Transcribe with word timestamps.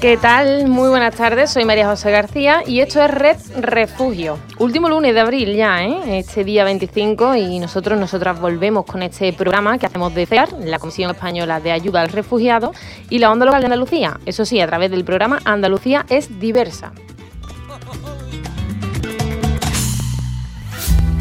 ¿Qué 0.00 0.16
tal? 0.16 0.66
Muy 0.68 0.88
buenas 0.88 1.14
tardes, 1.14 1.50
soy 1.50 1.64
María 1.64 1.88
José 1.88 2.10
García 2.10 2.62
y 2.66 2.80
esto 2.80 3.00
es 3.02 3.10
Red 3.10 3.36
Refugio. 3.60 4.38
Último 4.58 4.88
lunes 4.88 5.14
de 5.14 5.20
abril 5.20 5.54
ya, 5.54 5.84
¿eh? 5.84 6.18
este 6.18 6.42
día 6.42 6.64
25 6.64 7.36
y 7.36 7.58
nosotros, 7.60 7.98
nosotras 7.98 8.40
volvemos 8.40 8.84
con 8.84 9.02
este 9.02 9.32
programa 9.32 9.78
que 9.78 9.86
hacemos 9.86 10.12
de 10.14 10.26
CEAR, 10.26 10.52
la 10.64 10.78
Comisión 10.78 11.10
Española 11.10 11.60
de 11.60 11.72
Ayuda 11.72 12.02
al 12.02 12.08
Refugiado 12.08 12.72
y 13.10 13.18
la 13.20 13.30
Onda 13.30 13.46
Local 13.46 13.62
de 13.62 13.66
Andalucía. 13.66 14.18
Eso 14.26 14.44
sí, 14.44 14.60
a 14.60 14.66
través 14.66 14.90
del 14.90 15.04
programa 15.04 15.40
Andalucía 15.44 16.04
es 16.08 16.40
diversa. 16.40 16.92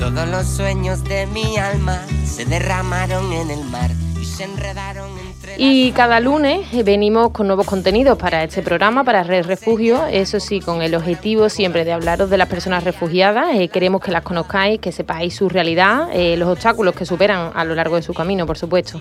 Todos 0.01 0.27
los 0.29 0.47
sueños 0.47 1.03
de 1.03 1.27
mi 1.27 1.57
alma 1.57 1.99
se 2.25 2.43
derramaron 2.43 3.31
en 3.33 3.51
el 3.51 3.63
mar 3.65 3.91
y 4.19 4.25
se 4.25 4.45
enredaron 4.45 5.11
entre 5.19 5.53
Y 5.59 5.91
cada 5.91 6.19
lunes 6.19 6.65
venimos 6.83 7.29
con 7.29 7.45
nuevos 7.45 7.67
contenidos 7.67 8.17
para 8.17 8.43
este 8.43 8.63
programa, 8.63 9.03
para 9.03 9.21
Red 9.21 9.45
Refugio, 9.45 10.07
eso 10.07 10.39
sí, 10.39 10.59
con 10.59 10.81
el 10.81 10.95
objetivo 10.95 11.49
siempre 11.49 11.85
de 11.85 11.91
hablaros 11.91 12.31
de 12.31 12.39
las 12.39 12.49
personas 12.49 12.83
refugiadas. 12.83 13.49
Eh, 13.53 13.67
queremos 13.67 14.01
que 14.01 14.09
las 14.09 14.23
conozcáis, 14.23 14.79
que 14.79 14.91
sepáis 14.91 15.35
su 15.35 15.49
realidad, 15.49 16.07
eh, 16.11 16.35
los 16.35 16.49
obstáculos 16.49 16.95
que 16.95 17.05
superan 17.05 17.51
a 17.53 17.63
lo 17.63 17.75
largo 17.75 17.95
de 17.95 18.01
su 18.01 18.15
camino, 18.15 18.47
por 18.47 18.57
supuesto. 18.57 18.99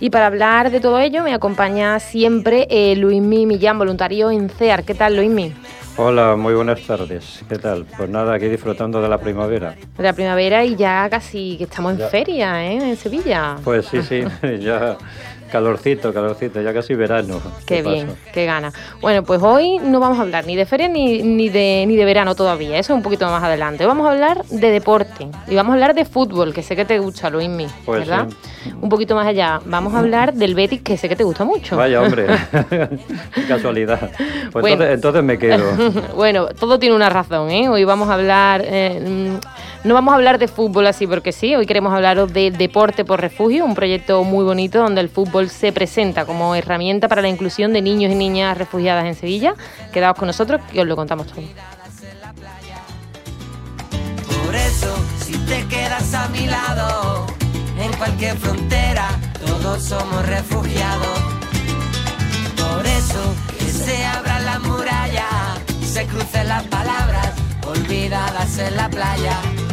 Y 0.00 0.08
para 0.08 0.28
hablar 0.28 0.70
de 0.70 0.80
todo 0.80 0.98
ello 0.98 1.24
me 1.24 1.34
acompaña 1.34 2.00
siempre 2.00 2.66
eh, 2.70 2.96
Luismi 2.96 3.44
Millán, 3.44 3.78
voluntario 3.78 4.30
en 4.30 4.48
CEAR. 4.48 4.84
¿Qué 4.84 4.94
tal, 4.94 5.16
Luismi? 5.16 5.52
Hola, 6.00 6.36
muy 6.36 6.54
buenas 6.54 6.80
tardes. 6.86 7.40
¿Qué 7.48 7.58
tal? 7.58 7.84
Pues 7.96 8.08
nada, 8.08 8.34
aquí 8.34 8.46
disfrutando 8.46 9.02
de 9.02 9.08
la 9.08 9.18
primavera. 9.18 9.74
De 9.96 10.02
la 10.04 10.12
primavera 10.12 10.64
y 10.64 10.76
ya 10.76 11.10
casi 11.10 11.56
que 11.58 11.64
estamos 11.64 11.98
en 11.98 12.08
feria, 12.08 12.64
¿eh? 12.64 12.90
En 12.90 12.96
Sevilla. 12.96 13.56
Pues 13.64 13.86
sí, 13.86 14.00
sí, 14.04 14.22
ya 14.60 14.96
Calorcito, 15.50 16.12
calorcito, 16.12 16.60
ya 16.60 16.72
casi 16.74 16.94
verano. 16.94 17.40
Qué 17.66 17.82
bien, 17.82 18.08
qué 18.32 18.44
gana. 18.44 18.72
Bueno, 19.00 19.22
pues 19.22 19.42
hoy 19.42 19.78
no 19.78 20.00
vamos 20.00 20.18
a 20.18 20.22
hablar 20.22 20.46
ni 20.46 20.56
de 20.56 20.66
feria 20.66 20.88
ni, 20.88 21.22
ni, 21.22 21.48
de, 21.48 21.84
ni 21.86 21.96
de 21.96 22.04
verano 22.04 22.34
todavía, 22.34 22.78
eso 22.78 22.94
un 22.94 23.02
poquito 23.02 23.26
más 23.26 23.42
adelante. 23.42 23.86
Vamos 23.86 24.06
a 24.06 24.12
hablar 24.12 24.44
de 24.44 24.70
deporte 24.70 25.28
y 25.46 25.54
vamos 25.54 25.70
a 25.70 25.74
hablar 25.74 25.94
de 25.94 26.04
fútbol, 26.04 26.52
que 26.52 26.62
sé 26.62 26.76
que 26.76 26.84
te 26.84 26.98
gusta, 26.98 27.30
Luismi, 27.30 27.66
pues 27.84 28.00
¿verdad? 28.00 28.28
Un 28.80 28.88
poquito 28.88 29.14
más 29.14 29.26
allá, 29.26 29.60
vamos 29.64 29.94
a 29.94 30.00
hablar 30.00 30.34
del 30.34 30.54
Betis, 30.54 30.82
que 30.82 30.96
sé 30.96 31.08
que 31.08 31.16
te 31.16 31.24
gusta 31.24 31.44
mucho. 31.44 31.76
Vaya, 31.76 32.02
hombre, 32.02 32.26
casualidad. 33.48 34.10
Pues 34.52 34.78
entonces, 34.80 35.22
me 35.22 35.38
quedo. 35.38 35.64
bueno, 36.14 36.48
todo 36.48 36.78
tiene 36.78 36.94
una 36.94 37.08
razón, 37.08 37.50
¿eh? 37.50 37.68
Hoy 37.68 37.84
vamos 37.84 38.08
a 38.08 38.14
hablar... 38.14 38.62
Eh, 38.64 39.38
no 39.84 39.94
vamos 39.94 40.12
a 40.12 40.16
hablar 40.16 40.38
de 40.38 40.48
fútbol 40.48 40.86
así 40.86 41.06
porque 41.06 41.32
sí, 41.32 41.54
hoy 41.54 41.66
queremos 41.66 41.92
hablaros 41.92 42.32
de 42.32 42.50
Deporte 42.50 43.04
por 43.04 43.20
Refugio, 43.20 43.64
un 43.64 43.74
proyecto 43.74 44.22
muy 44.24 44.44
bonito 44.44 44.78
donde 44.78 45.00
el 45.00 45.08
fútbol 45.08 45.48
se 45.48 45.72
presenta 45.72 46.24
como 46.24 46.54
herramienta 46.54 47.08
para 47.08 47.22
la 47.22 47.28
inclusión 47.28 47.72
de 47.72 47.82
niños 47.82 48.12
y 48.12 48.14
niñas 48.14 48.58
refugiadas 48.58 49.06
en 49.06 49.14
Sevilla. 49.14 49.54
Quedaos 49.92 50.16
con 50.16 50.26
nosotros 50.26 50.60
que 50.72 50.80
os 50.80 50.86
lo 50.86 50.96
contamos 50.96 51.28
todo. 51.28 51.42
Por 54.44 54.54
eso, 54.54 54.96
si 55.24 55.36
te 55.38 55.66
quedas 55.66 56.14
a 56.14 56.28
mi 56.28 56.46
lado, 56.46 57.26
en 57.78 57.92
cualquier 57.96 58.36
frontera, 58.36 59.08
todos 59.46 59.82
somos 59.82 60.26
refugiados. 60.26 61.18
Por 62.56 62.86
eso, 62.86 63.34
que 63.58 63.64
se 63.66 64.04
y 65.80 65.84
se 65.84 66.06
crucen 66.06 66.48
las 66.48 66.64
palabras 66.64 67.32
olvidadas 67.66 68.58
en 68.58 68.76
la 68.76 68.88
playa. 68.88 69.67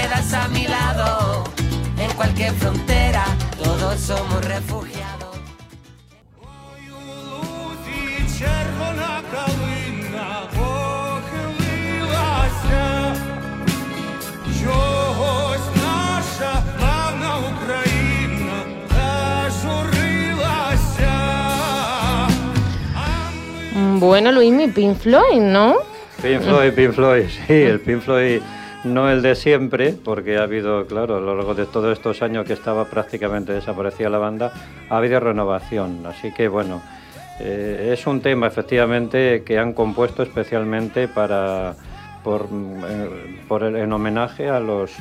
Quedas 0.00 0.32
a 0.32 0.48
mi 0.48 0.66
lado, 0.66 1.44
en 1.98 2.10
cualquier 2.12 2.52
frontera, 2.54 3.24
todos 3.62 4.00
somos 4.00 4.44
refugiados. 4.44 5.10
Bueno, 23.98 24.32
Luis, 24.32 24.52
mi 24.52 24.68
Pink 24.68 24.96
Floyd, 24.96 25.40
¿no? 25.40 25.76
Pink 26.22 26.40
Floyd, 26.40 26.72
Pink 26.72 26.92
Floyd, 26.92 27.24
sí, 27.46 27.52
el 27.52 27.80
Pink 27.80 28.00
Floyd 28.00 28.40
no 28.84 29.10
el 29.10 29.22
de 29.22 29.34
siempre, 29.34 29.92
porque 29.92 30.38
ha 30.38 30.44
habido, 30.44 30.86
claro, 30.86 31.16
a 31.16 31.20
lo 31.20 31.36
largo 31.36 31.54
de 31.54 31.66
todos 31.66 31.92
estos 31.92 32.22
años 32.22 32.46
que 32.46 32.54
estaba 32.54 32.86
prácticamente 32.86 33.52
desaparecida 33.52 34.08
la 34.08 34.18
banda, 34.18 34.52
ha 34.88 34.96
habido 34.96 35.20
renovación. 35.20 36.06
Así 36.06 36.32
que 36.32 36.48
bueno, 36.48 36.82
eh, 37.40 37.90
es 37.92 38.06
un 38.06 38.20
tema 38.20 38.46
efectivamente 38.46 39.42
que 39.44 39.58
han 39.58 39.72
compuesto 39.72 40.22
especialmente 40.22 41.08
para, 41.08 41.74
por, 42.22 42.48
eh, 42.50 43.82
en 43.82 43.92
homenaje 43.92 44.48
a 44.48 44.60
los 44.60 44.92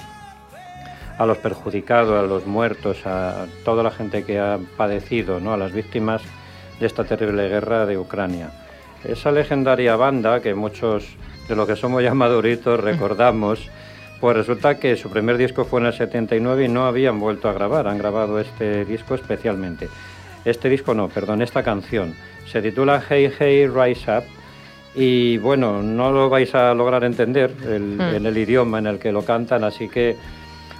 a 1.17 1.25
los 1.25 1.37
perjudicados, 1.37 2.17
a 2.17 2.25
los 2.25 2.47
muertos, 2.47 3.05
a 3.05 3.45
toda 3.65 3.83
la 3.83 3.91
gente 3.91 4.23
que 4.23 4.39
ha 4.39 4.57
padecido, 4.77 5.41
¿no? 5.41 5.51
a 5.51 5.57
las 5.57 5.73
víctimas 5.73 6.21
de 6.79 6.85
esta 6.85 7.03
terrible 7.03 7.49
guerra 7.49 7.85
de 7.85 7.97
Ucrania. 7.97 8.51
Esa 9.03 9.29
legendaria 9.29 9.97
banda 9.97 10.39
que 10.39 10.55
muchos 10.55 11.17
de 11.49 11.55
lo 11.55 11.65
que 11.65 11.75
somos 11.75 12.03
ya 12.03 12.13
maduritos 12.13 12.79
recordamos, 12.79 13.67
pues 14.21 14.37
resulta 14.37 14.77
que 14.77 14.95
su 14.95 15.09
primer 15.09 15.37
disco 15.37 15.65
fue 15.65 15.81
en 15.81 15.87
el 15.87 15.93
79 15.93 16.65
y 16.65 16.67
no 16.67 16.85
habían 16.85 17.19
vuelto 17.19 17.49
a 17.49 17.53
grabar, 17.53 17.87
han 17.87 17.97
grabado 17.97 18.39
este 18.39 18.85
disco 18.85 19.15
especialmente. 19.15 19.89
Este 20.45 20.69
disco 20.69 20.93
no, 20.93 21.09
perdón, 21.09 21.41
esta 21.41 21.63
canción. 21.63 22.13
Se 22.45 22.61
titula 22.61 23.03
Hey 23.09 23.31
Hey 23.37 23.67
Rise 23.67 24.17
Up 24.17 24.23
y 24.93 25.37
bueno, 25.39 25.81
no 25.81 26.11
lo 26.11 26.29
vais 26.29 26.53
a 26.53 26.73
lograr 26.75 27.03
entender 27.03 27.51
en 27.65 28.25
el 28.25 28.37
idioma 28.37 28.77
en 28.77 28.87
el 28.87 28.99
que 28.99 29.11
lo 29.11 29.23
cantan, 29.23 29.63
así 29.63 29.89
que 29.89 30.17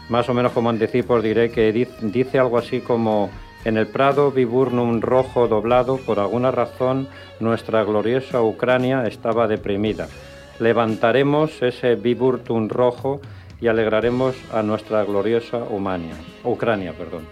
más 0.07 0.29
o 0.29 0.35
menos 0.35 0.51
como 0.51 0.69
anticipo 0.69 1.19
diré 1.19 1.49
que 1.51 1.71
dice 1.71 2.37
algo 2.39 2.59
así 2.59 2.81
como 2.81 3.31
en 3.65 3.77
el 3.77 3.87
Prado 3.87 4.31
viburnum 4.31 5.01
rojo 5.01 5.47
doblado, 5.47 5.97
por 5.97 6.19
alguna 6.19 6.51
razón 6.51 7.07
nuestra 7.39 7.83
gloriosa 7.83 8.41
Ucrania 8.41 9.05
estaba 9.07 9.47
deprimida 9.47 10.07
levantaremos 10.59 11.61
ese 11.61 11.95
Viburtum 11.95 12.69
rojo 12.69 13.21
y 13.61 13.67
alegraremos 13.67 14.35
a 14.53 14.63
nuestra 14.63 15.03
gloriosa 15.03 15.57
Ucrania. 16.43 16.93
Perdón. 16.93 17.23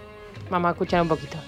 Vamos 0.50 0.68
a 0.68 0.72
escuchar 0.72 1.02
un 1.02 1.08
poquito. 1.08 1.38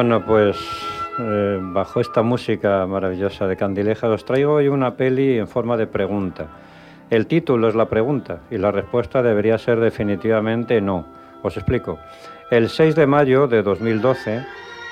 Bueno, 0.00 0.24
pues 0.24 0.56
eh, 1.18 1.58
bajo 1.60 2.00
esta 2.00 2.22
música 2.22 2.86
maravillosa 2.86 3.46
de 3.46 3.54
Candileja 3.54 4.08
os 4.08 4.24
traigo 4.24 4.54
hoy 4.54 4.66
una 4.66 4.96
peli 4.96 5.36
en 5.36 5.46
forma 5.46 5.76
de 5.76 5.86
pregunta. 5.86 6.46
El 7.10 7.26
título 7.26 7.68
es 7.68 7.74
la 7.74 7.84
pregunta 7.84 8.40
y 8.50 8.56
la 8.56 8.70
respuesta 8.70 9.22
debería 9.22 9.58
ser 9.58 9.78
definitivamente 9.78 10.80
no. 10.80 11.04
Os 11.42 11.58
explico. 11.58 11.98
El 12.50 12.70
6 12.70 12.94
de 12.94 13.06
mayo 13.06 13.46
de 13.46 13.62
2012, 13.62 14.42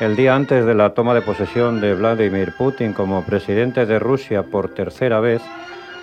el 0.00 0.14
día 0.14 0.34
antes 0.34 0.66
de 0.66 0.74
la 0.74 0.90
toma 0.90 1.14
de 1.14 1.22
posesión 1.22 1.80
de 1.80 1.94
Vladimir 1.94 2.52
Putin 2.58 2.92
como 2.92 3.24
presidente 3.24 3.86
de 3.86 3.98
Rusia 3.98 4.42
por 4.42 4.74
tercera 4.74 5.20
vez, 5.20 5.40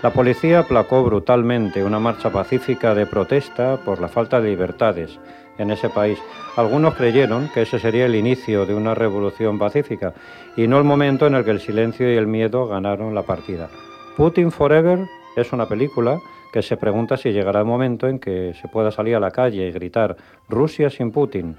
la 0.03 0.11
policía 0.11 0.59
aplacó 0.59 1.03
brutalmente 1.03 1.83
una 1.83 1.99
marcha 1.99 2.29
pacífica 2.29 2.93
de 2.93 3.05
protesta 3.05 3.77
por 3.77 3.99
la 3.99 4.07
falta 4.07 4.39
de 4.39 4.49
libertades 4.49 5.19
en 5.57 5.71
ese 5.71 5.89
país. 5.89 6.19
Algunos 6.57 6.95
creyeron 6.95 7.49
que 7.53 7.63
ese 7.63 7.79
sería 7.79 8.05
el 8.05 8.15
inicio 8.15 8.65
de 8.65 8.75
una 8.75 8.93
revolución 8.93 9.57
pacífica 9.57 10.13
y 10.55 10.67
no 10.67 10.77
el 10.77 10.83
momento 10.83 11.27
en 11.27 11.35
el 11.35 11.43
que 11.43 11.51
el 11.51 11.59
silencio 11.59 12.11
y 12.11 12.17
el 12.17 12.27
miedo 12.27 12.67
ganaron 12.67 13.15
la 13.15 13.23
partida. 13.23 13.69
Putin 14.15 14.51
Forever 14.51 14.99
es 15.35 15.51
una 15.53 15.67
película 15.67 16.19
que 16.53 16.61
se 16.61 16.77
pregunta 16.77 17.17
si 17.17 17.31
llegará 17.31 17.59
el 17.59 17.65
momento 17.65 18.07
en 18.07 18.19
que 18.19 18.53
se 18.61 18.67
pueda 18.67 18.91
salir 18.91 19.15
a 19.15 19.19
la 19.19 19.31
calle 19.31 19.67
y 19.67 19.71
gritar 19.71 20.15
Rusia 20.47 20.89
sin 20.89 21.11
Putin. 21.11 21.57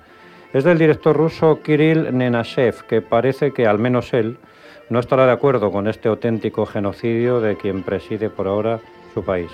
Es 0.52 0.64
del 0.64 0.78
director 0.78 1.14
ruso 1.14 1.60
Kirill 1.62 2.16
Nenashev, 2.16 2.86
que 2.86 3.02
parece 3.02 3.52
que 3.52 3.66
al 3.66 3.78
menos 3.78 4.14
él 4.14 4.38
no 4.88 5.00
estará 5.00 5.26
de 5.26 5.32
acuerdo 5.32 5.70
con 5.70 5.88
este 5.88 6.08
auténtico 6.08 6.66
genocidio 6.66 7.40
de 7.40 7.56
quien 7.56 7.82
preside 7.82 8.30
por 8.30 8.46
ahora 8.46 8.80
su 9.14 9.24
país. 9.24 9.50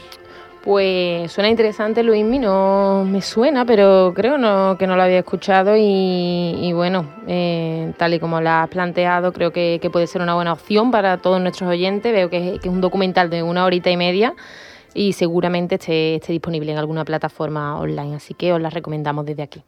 Pues 0.62 1.32
suena 1.32 1.50
interesante, 1.50 2.04
Luismi, 2.04 2.38
no 2.38 3.04
me 3.04 3.20
suena, 3.20 3.64
pero 3.64 4.12
creo 4.14 4.38
no, 4.38 4.76
que 4.78 4.86
no 4.86 4.94
lo 4.94 5.02
había 5.02 5.18
escuchado 5.18 5.74
y, 5.76 6.70
bueno, 6.72 7.04
eh, 7.26 7.92
tal 7.96 8.14
y 8.14 8.20
como 8.20 8.40
lo 8.40 8.48
has 8.48 8.68
planteado, 8.68 9.32
creo 9.32 9.50
que, 9.52 9.80
puede 9.92 10.06
ser 10.06 10.22
una 10.22 10.36
buena 10.36 10.52
opción 10.52 10.92
para 10.92 11.18
todos 11.18 11.40
nuestros 11.40 11.68
oyentes. 11.68 12.12
Veo 12.12 12.30
que, 12.30 12.60
es 12.62 12.66
un 12.66 12.80
documental 12.80 13.28
de 13.28 13.42
una 13.42 13.64
horita 13.64 13.90
y 13.90 13.96
media 13.96 14.34
y 14.94 15.14
seguramente 15.14 15.74
esté, 15.74 16.14
esté 16.16 16.32
disponible 16.32 16.70
en 16.70 16.78
alguna 16.78 17.04
plataforma 17.04 17.80
online, 17.80 18.14
así 18.14 18.34
que 18.34 18.52
os 18.52 18.60
la 18.60 18.70
recomendamos 18.70 19.26
desde 19.26 19.42
aquí. 19.42 19.64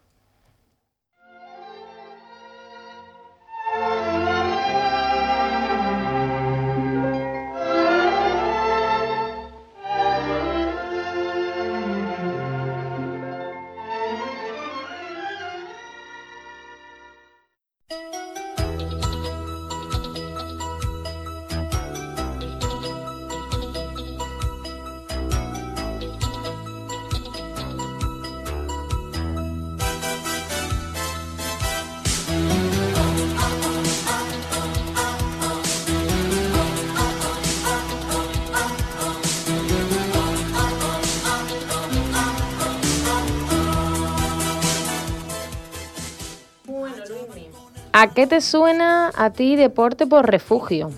¿A 48.05 48.09
qué 48.09 48.27
te 48.27 48.43
suena 48.43 49.11
a 49.15 49.31
ti 49.31 49.57
deporte 49.57 50.07
por 50.07 50.31
refugio? 50.31 50.91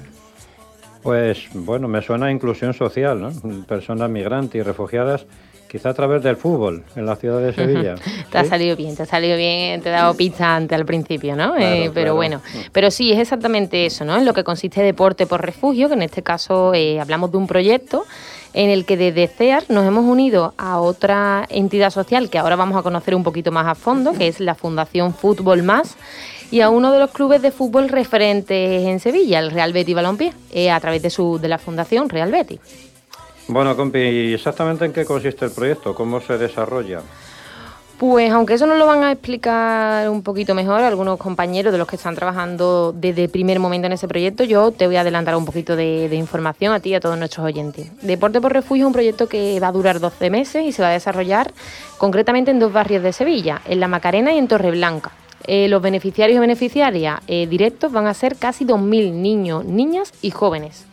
Pues 1.05 1.47
bueno, 1.55 1.87
me 1.87 2.03
suena 2.03 2.27
a 2.27 2.33
inclusión 2.33 2.75
social, 2.75 3.23
¿no? 3.23 3.31
Personas 3.65 4.11
migrantes 4.11 4.59
y 4.59 4.63
refugiadas, 4.65 5.25
quizá 5.69 5.91
a 5.91 5.95
través 5.95 6.25
del 6.25 6.35
fútbol 6.35 6.83
en 6.97 7.07
la 7.07 7.15
ciudad 7.15 7.39
de 7.41 7.53
Sevilla. 7.53 7.95
te 8.33 8.39
ha 8.39 8.45
salido 8.45 8.75
bien, 8.75 8.97
te 8.97 9.05
ha 9.05 9.07
salido 9.07 9.37
bien, 9.37 9.83
te 9.83 9.91
he 9.91 9.93
dado 9.93 10.17
pizza 10.17 10.57
antes 10.57 10.77
al 10.77 10.85
principio, 10.85 11.37
¿no? 11.37 11.57
Eh, 11.57 11.93
pero 11.95 12.17
bueno, 12.17 12.43
pero 12.73 12.91
sí, 12.91 13.13
es 13.13 13.21
exactamente 13.21 13.87
eso, 13.87 14.05
¿no? 14.05 14.17
En 14.17 14.25
lo 14.25 14.35
que 14.35 14.43
consiste 14.43 14.83
deporte 14.83 15.29
por 15.29 15.41
refugio, 15.43 15.87
que 15.87 15.95
en 15.95 16.03
este 16.03 16.25
caso 16.25 16.75
eh, 16.75 16.99
hablamos 16.99 17.31
de 17.31 17.37
un 17.37 17.47
proyecto 17.47 18.05
en 18.53 18.71
el 18.71 18.85
que 18.85 18.97
desde 18.97 19.29
CEAR 19.29 19.63
nos 19.69 19.87
hemos 19.87 20.07
unido 20.07 20.55
a 20.57 20.81
otra 20.81 21.47
entidad 21.51 21.91
social 21.91 22.31
que 22.31 22.39
ahora 22.39 22.57
vamos 22.57 22.77
a 22.77 22.83
conocer 22.83 23.15
un 23.15 23.23
poquito 23.23 23.53
más 23.53 23.67
a 23.69 23.77
fondo, 23.77 24.13
que 24.15 24.27
es 24.27 24.41
la 24.41 24.57
Fundación 24.57 25.15
Fútbol 25.15 25.63
Más 25.63 25.97
y 26.51 26.61
a 26.61 26.71
uno 26.71 26.93
de 26.93 26.99
los 26.99 27.11
clubes 27.11 27.43
de 27.43 27.51
fútbol 27.51 27.89
referentes 27.89 28.85
en 28.87 29.01
Sevilla, 29.01 29.39
el 29.39 29.51
Real 29.51 29.73
Betis 29.73 29.95
Balompié, 29.95 30.33
eh, 30.53 30.71
a 30.71 30.81
través 30.81 31.03
de, 31.03 31.11
su, 31.11 31.39
de 31.39 31.49
la 31.49 31.59
Fundación 31.59 32.09
Real 32.09 32.31
Betis. 32.31 32.61
Bueno, 33.49 33.77
compi, 33.77 33.99
¿y 33.99 34.35
exactamente 34.35 34.85
en 34.85 34.93
qué 34.93 35.05
consiste 35.05 35.45
el 35.45 35.53
proyecto? 35.53 35.95
¿Cómo 35.95 36.21
se 36.21 36.37
desarrolla? 36.37 37.01
Pues 37.99 38.31
aunque 38.31 38.55
eso 38.55 38.67
nos 38.67 38.77
lo 38.77 38.87
van 38.87 39.05
a 39.05 39.13
explicar 39.13 40.11
un 40.11 40.23
poquito 40.23 40.55
mejor 40.55 40.83
algunos 40.83 41.19
compañeros 41.19 41.73
de 41.73 41.79
los 41.79 41.89
que 41.89 41.97
están 41.97 42.15
trabajando 42.15 42.93
desde 42.95 43.25
el 43.25 43.31
primer 43.31 43.59
momento 43.59 43.87
en 43.87 43.93
ese 43.93 44.07
proyecto, 44.07 44.45
yo 44.45 44.71
te 44.71 44.87
voy 44.87 44.97
a 44.97 45.01
adelantar 45.01 45.35
un 45.35 45.47
poquito 45.47 45.77
de, 45.77 46.09
de, 46.11 46.17
información 46.17 46.75
a 46.75 46.81
ti 46.81 46.91
y 46.91 46.95
a 46.95 47.01
todos 47.01 47.17
nuestros 47.17 47.47
oyentes. 47.47 47.91
Deporte 48.03 48.41
por 48.41 48.53
Refugio 48.53 48.85
es 48.85 48.89
un 48.89 48.93
proyecto 48.93 49.29
que 49.29 49.59
va 49.61 49.69
a 49.69 49.73
durar 49.73 49.99
12 49.99 50.29
meses 50.29 50.65
y 50.65 50.73
se 50.73 50.83
va 50.83 50.89
a 50.89 50.93
desarrollar 50.93 51.55
concretamente 51.97 52.51
en 52.51 52.59
dos 52.59 52.71
barrios 52.71 53.03
de 53.03 53.15
Sevilla, 53.15 53.63
en 53.65 53.81
La 53.81 53.89
Macarena 53.89 54.35
y 54.35 54.39
en 54.39 54.49
Torreblanca. 54.49 55.13
Eh, 55.47 55.69
los 55.69 55.81
beneficiarios 55.81 56.37
y 56.37 56.41
beneficiarias 56.41 57.21
eh, 57.29 57.47
directos 57.47 57.93
van 57.93 58.07
a 58.07 58.15
ser 58.15 58.37
casi 58.37 58.65
2.000 58.65 59.13
niños, 59.13 59.65
niñas 59.65 60.13
y 60.23 60.31
jóvenes. 60.31 60.87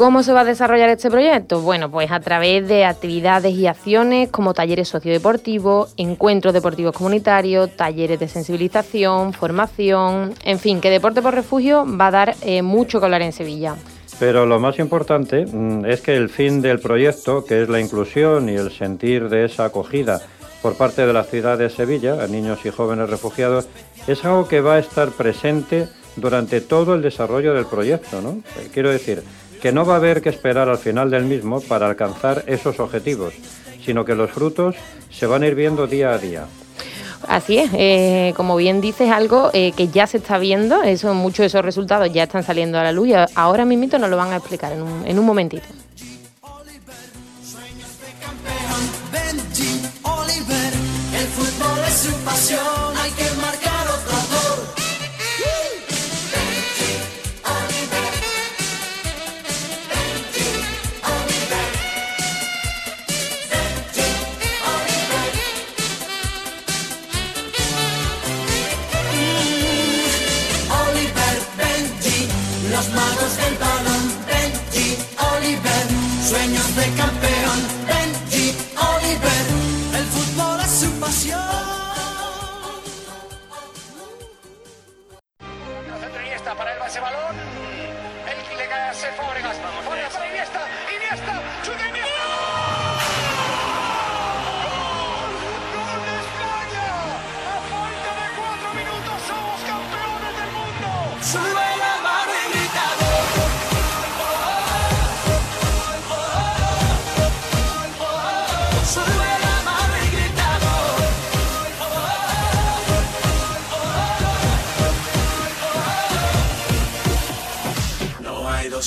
¿Cómo 0.00 0.22
se 0.22 0.32
va 0.32 0.40
a 0.40 0.44
desarrollar 0.44 0.88
este 0.88 1.10
proyecto? 1.10 1.60
Bueno, 1.60 1.90
pues 1.90 2.10
a 2.10 2.20
través 2.20 2.66
de 2.66 2.86
actividades 2.86 3.54
y 3.54 3.66
acciones 3.66 4.30
como 4.30 4.54
talleres 4.54 4.88
sociodeportivos, 4.88 5.92
encuentros 5.98 6.54
deportivos 6.54 6.96
comunitarios, 6.96 7.76
talleres 7.76 8.18
de 8.18 8.26
sensibilización, 8.26 9.34
formación, 9.34 10.32
en 10.42 10.58
fin, 10.58 10.80
que 10.80 10.88
Deporte 10.88 11.20
por 11.20 11.34
Refugio 11.34 11.84
va 11.86 12.06
a 12.06 12.10
dar 12.10 12.34
eh, 12.40 12.62
mucho 12.62 12.98
que 12.98 13.04
hablar 13.04 13.20
en 13.20 13.32
Sevilla. 13.32 13.76
Pero 14.20 14.44
lo 14.44 14.60
más 14.60 14.78
importante 14.78 15.46
mm, 15.46 15.86
es 15.86 16.02
que 16.02 16.14
el 16.14 16.28
fin 16.28 16.60
del 16.60 16.78
proyecto, 16.78 17.44
que 17.44 17.62
es 17.62 17.70
la 17.70 17.80
inclusión 17.80 18.50
y 18.50 18.54
el 18.54 18.70
sentir 18.70 19.30
de 19.30 19.46
esa 19.46 19.64
acogida 19.64 20.20
por 20.60 20.76
parte 20.76 21.06
de 21.06 21.14
la 21.14 21.24
ciudad 21.24 21.56
de 21.56 21.70
Sevilla 21.70 22.22
a 22.22 22.26
niños 22.26 22.60
y 22.66 22.70
jóvenes 22.70 23.08
refugiados, 23.08 23.66
es 24.06 24.22
algo 24.26 24.46
que 24.46 24.60
va 24.60 24.74
a 24.74 24.78
estar 24.78 25.08
presente 25.12 25.88
durante 26.16 26.60
todo 26.60 26.94
el 26.94 27.00
desarrollo 27.00 27.54
del 27.54 27.64
proyecto. 27.64 28.20
¿no? 28.20 28.42
Eh, 28.58 28.68
quiero 28.72 28.90
decir, 28.90 29.22
que 29.62 29.72
no 29.72 29.86
va 29.86 29.94
a 29.94 29.96
haber 29.96 30.20
que 30.20 30.28
esperar 30.28 30.68
al 30.68 30.78
final 30.78 31.10
del 31.10 31.24
mismo 31.24 31.62
para 31.62 31.86
alcanzar 31.86 32.44
esos 32.46 32.78
objetivos, 32.78 33.32
sino 33.82 34.04
que 34.04 34.14
los 34.14 34.30
frutos 34.30 34.76
se 35.10 35.26
van 35.26 35.44
a 35.44 35.46
ir 35.46 35.54
viendo 35.54 35.86
día 35.86 36.12
a 36.12 36.18
día. 36.18 36.44
Así 37.28 37.58
es, 37.58 37.70
eh, 37.74 38.32
como 38.36 38.56
bien 38.56 38.80
dices, 38.80 39.10
algo 39.10 39.50
eh, 39.52 39.72
que 39.72 39.88
ya 39.88 40.06
se 40.06 40.18
está 40.18 40.38
viendo, 40.38 40.82
eso, 40.82 41.12
muchos 41.14 41.38
de 41.38 41.46
esos 41.46 41.64
resultados 41.64 42.12
ya 42.12 42.24
están 42.24 42.42
saliendo 42.42 42.78
a 42.78 42.82
la 42.82 42.92
luz 42.92 43.08
y 43.08 43.14
ahora 43.34 43.64
mismo 43.64 43.98
nos 43.98 44.10
lo 44.10 44.16
van 44.16 44.32
a 44.32 44.36
explicar 44.36 44.72
en 44.72 44.82
un, 44.82 45.06
en 45.06 45.18
un 45.18 45.26
momentito. 45.26 45.66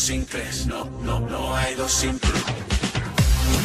Simples, 0.04 0.66
no, 0.68 0.84
no, 1.04 1.20
no 1.22 1.56
hay 1.56 1.76
dos 1.76 1.92
simples. 1.92 2.34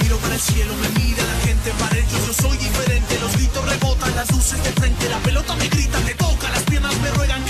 Miro 0.03 0.17
para 0.19 0.35
el 0.35 0.41
cielo, 0.41 0.73
me 0.77 0.89
mira 1.01 1.23
la 1.25 1.47
gente, 1.47 1.71
para 1.81 1.97
ellos 1.97 2.27
yo 2.27 2.33
soy 2.33 2.57
diferente. 2.59 3.19
Los 3.21 3.33
gritos 3.33 3.65
rebotan, 3.69 4.15
las 4.15 4.31
luces 4.31 4.63
de 4.63 4.71
frente, 4.73 5.09
la 5.09 5.19
pelota 5.19 5.57
me 5.57 5.69
grita, 5.69 5.99
me 6.01 6.15
toca, 6.15 6.49
las 6.51 6.63
piernas 6.63 6.97
me 7.01 7.11
ruegan 7.11 7.43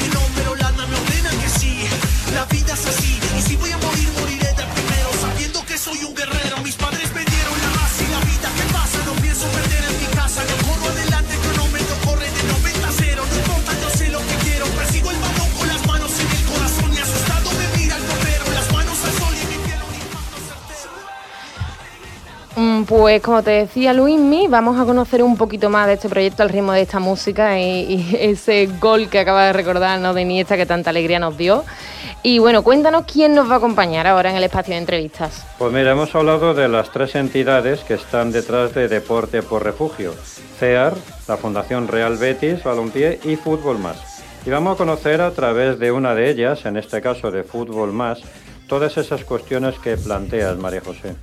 Pues 22.88 23.20
como 23.20 23.42
te 23.42 23.50
decía 23.50 23.92
Luismi, 23.92 24.46
vamos 24.48 24.80
a 24.80 24.86
conocer 24.86 25.22
un 25.22 25.36
poquito 25.36 25.68
más 25.68 25.86
de 25.86 25.92
este 25.92 26.08
proyecto 26.08 26.42
al 26.42 26.48
ritmo 26.48 26.72
de 26.72 26.80
esta 26.80 26.98
música 26.98 27.60
y, 27.60 28.16
ese 28.18 28.66
gol 28.80 29.10
que 29.10 29.18
acaba 29.18 29.44
de 29.44 29.52
recordar 29.52 30.00
¿no? 30.00 30.14
de 30.14 30.22
Iniesta 30.22 30.56
que 30.56 30.64
tanta 30.64 30.88
alegría 30.88 31.18
nos 31.18 31.36
dio. 31.36 31.66
Y 32.22 32.38
bueno, 32.38 32.62
cuéntanos 32.62 33.04
quién 33.04 33.34
nos 33.34 33.50
va 33.50 33.56
a 33.56 33.58
acompañar 33.58 34.06
ahora 34.06 34.30
en 34.30 34.36
el 34.36 34.44
espacio 34.44 34.72
de 34.72 34.80
entrevistas. 34.80 35.44
Pues 35.58 35.70
mira, 35.70 35.92
hemos 35.92 36.14
hablado 36.14 36.54
de 36.54 36.66
las 36.66 36.90
tres 36.90 37.14
entidades 37.14 37.80
que 37.80 37.92
están 37.92 38.32
detrás 38.32 38.72
de 38.72 38.88
Deporte 38.88 39.42
por 39.42 39.64
Refugio. 39.64 40.14
CEAR, 40.58 40.94
la 41.28 41.36
Fundación 41.36 41.88
Real 41.88 42.16
Betis, 42.16 42.64
Balompié 42.64 43.20
y 43.22 43.36
Fútbol 43.36 43.78
Más. 43.78 44.24
Y 44.46 44.50
vamos 44.50 44.76
a 44.76 44.78
conocer 44.78 45.20
a 45.20 45.32
través 45.32 45.78
de 45.78 45.92
una 45.92 46.14
de 46.14 46.30
ellas, 46.30 46.64
en 46.64 46.78
este 46.78 47.02
caso 47.02 47.30
de 47.30 47.44
Fútbol 47.44 47.92
Más, 47.92 48.22
todas 48.68 48.96
esas 48.98 49.24
cuestiones 49.24 49.76
que 49.78 49.96
planteas, 49.96 50.56
María 50.58 50.80
José. 50.84 51.16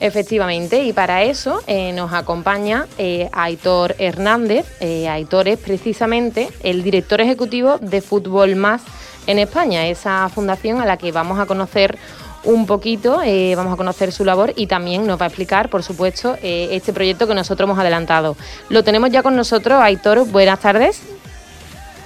Efectivamente, 0.00 0.82
y 0.84 0.92
para 0.92 1.24
eso 1.24 1.60
eh, 1.66 1.92
nos 1.92 2.12
acompaña 2.12 2.86
eh, 2.98 3.28
Aitor 3.32 3.94
Hernández. 3.98 4.64
Eh, 4.80 5.08
Aitor 5.08 5.48
es 5.48 5.58
precisamente 5.58 6.48
el 6.62 6.82
director 6.82 7.20
ejecutivo 7.20 7.78
de 7.78 8.00
Fútbol 8.00 8.56
Más 8.56 8.82
en 9.26 9.38
España, 9.38 9.86
esa 9.88 10.28
fundación 10.28 10.80
a 10.80 10.86
la 10.86 10.96
que 10.96 11.10
vamos 11.12 11.38
a 11.38 11.46
conocer 11.46 11.98
un 12.44 12.66
poquito, 12.66 13.22
eh, 13.24 13.54
vamos 13.56 13.72
a 13.72 13.76
conocer 13.76 14.12
su 14.12 14.22
labor 14.24 14.52
y 14.54 14.66
también 14.66 15.06
nos 15.06 15.18
va 15.18 15.24
a 15.24 15.28
explicar, 15.28 15.70
por 15.70 15.82
supuesto, 15.82 16.36
eh, 16.42 16.68
este 16.72 16.92
proyecto 16.92 17.26
que 17.26 17.34
nosotros 17.34 17.66
hemos 17.66 17.78
adelantado. 17.78 18.36
Lo 18.68 18.84
tenemos 18.84 19.10
ya 19.10 19.22
con 19.22 19.34
nosotros, 19.34 19.80
Aitor, 19.82 20.26
buenas 20.30 20.60
tardes. 20.60 21.00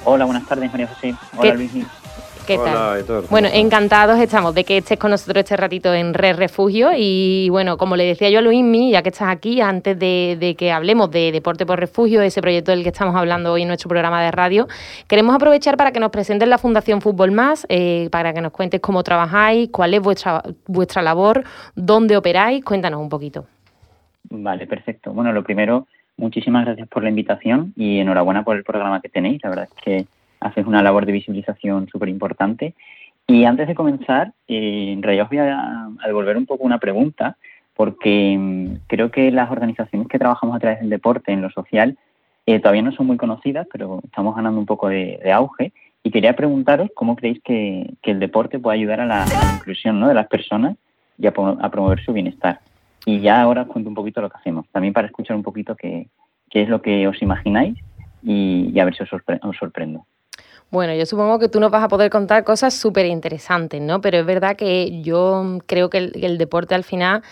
Hola, 0.04 0.24
buenas 0.26 0.46
tardes, 0.46 0.70
María 0.70 0.86
José. 0.86 1.14
¿Qué- 1.32 1.38
Hola, 1.38 1.54
Luis. 1.54 1.70
¿Qué 2.48 2.56
Hola, 2.56 2.72
tal? 2.72 2.92
Aitor, 2.94 3.16
¿cómo 3.16 3.28
bueno, 3.28 3.48
estás? 3.48 3.60
encantados 3.60 4.18
estamos 4.20 4.54
de 4.54 4.64
que 4.64 4.78
estés 4.78 4.98
con 4.98 5.10
nosotros 5.10 5.36
este 5.44 5.54
ratito 5.54 5.92
en 5.92 6.14
Red 6.14 6.36
Refugio 6.36 6.92
y 6.96 7.50
bueno, 7.50 7.76
como 7.76 7.94
le 7.94 8.04
decía 8.04 8.30
yo 8.30 8.38
a 8.38 8.42
Luismi, 8.42 8.90
ya 8.90 9.02
que 9.02 9.10
estás 9.10 9.28
aquí, 9.28 9.60
antes 9.60 9.98
de, 9.98 10.38
de 10.40 10.54
que 10.54 10.72
hablemos 10.72 11.10
de 11.10 11.30
Deporte 11.30 11.66
por 11.66 11.78
Refugio, 11.78 12.22
ese 12.22 12.40
proyecto 12.40 12.70
del 12.70 12.84
que 12.84 12.88
estamos 12.88 13.14
hablando 13.14 13.52
hoy 13.52 13.62
en 13.62 13.68
nuestro 13.68 13.90
programa 13.90 14.22
de 14.22 14.30
radio, 14.30 14.66
queremos 15.08 15.34
aprovechar 15.34 15.76
para 15.76 15.92
que 15.92 16.00
nos 16.00 16.10
presentes 16.10 16.48
la 16.48 16.56
Fundación 16.56 17.02
Fútbol 17.02 17.32
Más, 17.32 17.66
eh, 17.68 18.08
para 18.10 18.32
que 18.32 18.40
nos 18.40 18.52
cuentes 18.52 18.80
cómo 18.80 19.02
trabajáis, 19.02 19.68
cuál 19.68 19.92
es 19.92 20.00
vuestra, 20.00 20.42
vuestra 20.66 21.02
labor, 21.02 21.44
dónde 21.74 22.16
operáis, 22.16 22.64
cuéntanos 22.64 22.98
un 22.98 23.10
poquito. 23.10 23.44
Vale, 24.30 24.66
perfecto. 24.66 25.12
Bueno, 25.12 25.34
lo 25.34 25.44
primero, 25.44 25.86
muchísimas 26.16 26.64
gracias 26.64 26.88
por 26.88 27.02
la 27.02 27.10
invitación 27.10 27.74
y 27.76 27.98
enhorabuena 27.98 28.42
por 28.42 28.56
el 28.56 28.64
programa 28.64 29.02
que 29.02 29.10
tenéis. 29.10 29.42
La 29.42 29.50
verdad 29.50 29.68
es 29.70 29.84
que 29.84 30.06
hacéis 30.40 30.66
una 30.66 30.82
labor 30.82 31.06
de 31.06 31.12
visibilización 31.12 31.88
súper 31.88 32.08
importante. 32.08 32.74
Y 33.26 33.44
antes 33.44 33.68
de 33.68 33.74
comenzar, 33.74 34.32
eh, 34.48 34.92
en 34.92 35.02
realidad 35.02 35.24
os 35.24 35.30
voy 35.30 35.38
a, 35.38 35.88
devolver 36.06 36.36
un 36.36 36.46
poco 36.46 36.64
una 36.64 36.78
pregunta, 36.78 37.36
porque 37.74 38.36
mm, 38.38 38.86
creo 38.86 39.10
que 39.10 39.30
las 39.30 39.50
organizaciones 39.50 40.08
que 40.08 40.18
trabajamos 40.18 40.56
a 40.56 40.60
través 40.60 40.80
del 40.80 40.90
deporte 40.90 41.32
en 41.32 41.42
lo 41.42 41.50
social 41.50 41.96
eh, 42.46 42.60
todavía 42.60 42.82
no 42.82 42.92
son 42.92 43.06
muy 43.06 43.18
conocidas, 43.18 43.66
pero 43.70 44.00
estamos 44.04 44.34
ganando 44.34 44.58
un 44.58 44.66
poco 44.66 44.88
de, 44.88 45.20
auge. 45.32 45.72
Y 46.02 46.10
quería 46.10 46.34
preguntaros 46.34 46.88
cómo 46.94 47.16
creéis 47.16 47.42
que, 47.42 47.94
el 48.02 48.18
deporte 48.20 48.58
puede 48.58 48.78
ayudar 48.78 49.00
a 49.00 49.06
la, 49.06 49.24
inclusión 49.56 50.00
de 50.00 50.14
las 50.14 50.28
personas 50.28 50.76
y 51.18 51.26
a, 51.26 51.32
pro- 51.32 51.58
a 51.60 51.68
promover 51.70 52.02
su 52.02 52.14
bienestar. 52.14 52.60
Y 53.04 53.20
ya 53.20 53.42
ahora 53.42 53.62
os 53.62 53.68
cuento 53.68 53.90
un 53.90 53.94
poquito 53.94 54.22
lo 54.22 54.30
que 54.30 54.38
hacemos, 54.38 54.66
también 54.72 54.94
para 54.94 55.06
escuchar 55.08 55.36
un 55.36 55.42
poquito 55.42 55.76
qué, 55.76 56.06
qué 56.48 56.62
es 56.62 56.68
lo 56.70 56.80
que 56.80 57.06
os 57.06 57.20
imagináis 57.20 57.78
y, 58.22 58.70
y 58.72 58.80
a 58.80 58.84
ver 58.86 58.94
si 58.96 59.02
os, 59.02 59.10
sorpre- 59.10 59.40
os 59.42 59.56
sorprendo. 59.56 60.06
Bueno, 60.70 60.94
yo 60.94 61.06
supongo 61.06 61.38
que 61.38 61.48
tú 61.48 61.60
nos 61.60 61.70
vas 61.70 61.82
a 61.82 61.88
poder 61.88 62.10
contar 62.10 62.44
cosas 62.44 62.74
súper 62.74 63.06
interesantes, 63.06 63.80
¿no? 63.80 64.02
Pero 64.02 64.18
es 64.18 64.26
verdad 64.26 64.54
que 64.54 65.00
yo 65.00 65.60
creo 65.64 65.88
que 65.88 65.96
el, 66.14 66.36
deporte 66.36 66.74
al 66.74 66.84
final 66.84 67.22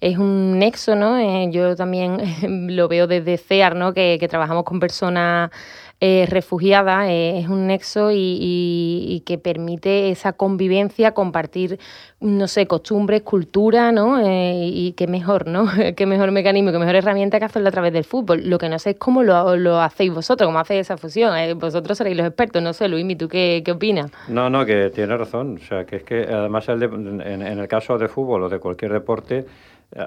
es 0.00 0.16
un 0.16 0.58
nexo, 0.58 0.94
¿no? 0.96 1.18
Eh, 1.18 1.48
yo 1.50 1.76
también 1.76 2.16
lo 2.74 2.88
veo 2.88 3.06
desde 3.06 3.36
CEAR, 3.36 3.76
¿no? 3.76 3.92
Que 3.92 4.24
trabajamos 4.30 4.64
con 4.64 4.80
personas 4.80 5.50
eh, 5.98 6.28
eh, 6.28 7.38
es 7.38 7.48
un 7.48 7.66
nexo 7.66 8.10
y, 8.12 9.22
que 9.24 9.38
permite 9.38 10.10
esa 10.10 10.34
convivencia, 10.34 11.12
compartir, 11.12 11.78
no 12.20 12.48
sé, 12.48 12.66
costumbres, 12.66 13.22
cultura, 13.22 13.92
¿no? 13.92 14.20
Eh, 14.20 14.68
y 14.72 14.92
qué 14.92 15.06
mejor, 15.06 15.46
¿no? 15.48 15.66
qué 15.96 16.06
mejor 16.06 16.32
mecanismo, 16.32 16.70
qué 16.70 16.78
mejor 16.78 16.96
herramienta 16.96 17.38
que 17.38 17.46
hacerlo 17.46 17.68
a 17.68 17.72
través 17.72 17.92
del 17.92 18.04
fútbol. 18.04 18.42
Lo 18.44 18.58
que 18.58 18.68
no 18.68 18.78
sé 18.78 18.90
es 18.90 18.96
cómo 18.98 19.22
lo, 19.22 19.80
hacéis 19.80 20.12
vosotros, 20.12 20.46
cómo 20.46 20.58
hacéis 20.58 20.82
esa 20.82 20.96
fusión. 20.98 21.36
Eh, 21.36 21.54
vosotros 21.54 21.96
seréis 21.96 22.16
los 22.16 22.26
expertos, 22.26 22.62
no 22.62 22.72
sé, 22.72 22.88
Luis, 22.88 23.16
¿tú 23.16 23.28
qué, 23.28 23.62
qué 23.64 23.72
opinas? 23.72 24.10
No, 24.28 24.50
no, 24.50 24.66
que 24.66 24.90
tiene 24.90 25.16
razón. 25.16 25.56
O 25.56 25.64
sea, 25.64 25.86
que 25.86 25.96
es 25.96 26.04
que 26.04 26.24
además 26.24 26.68
el 26.68 26.80
de- 26.80 26.86
en, 26.86 27.42
el 27.42 27.68
caso 27.68 27.96
de 27.96 28.08
fútbol 28.08 28.42
o 28.42 28.48
de 28.48 28.58
cualquier 28.58 28.92
deporte, 28.92 29.46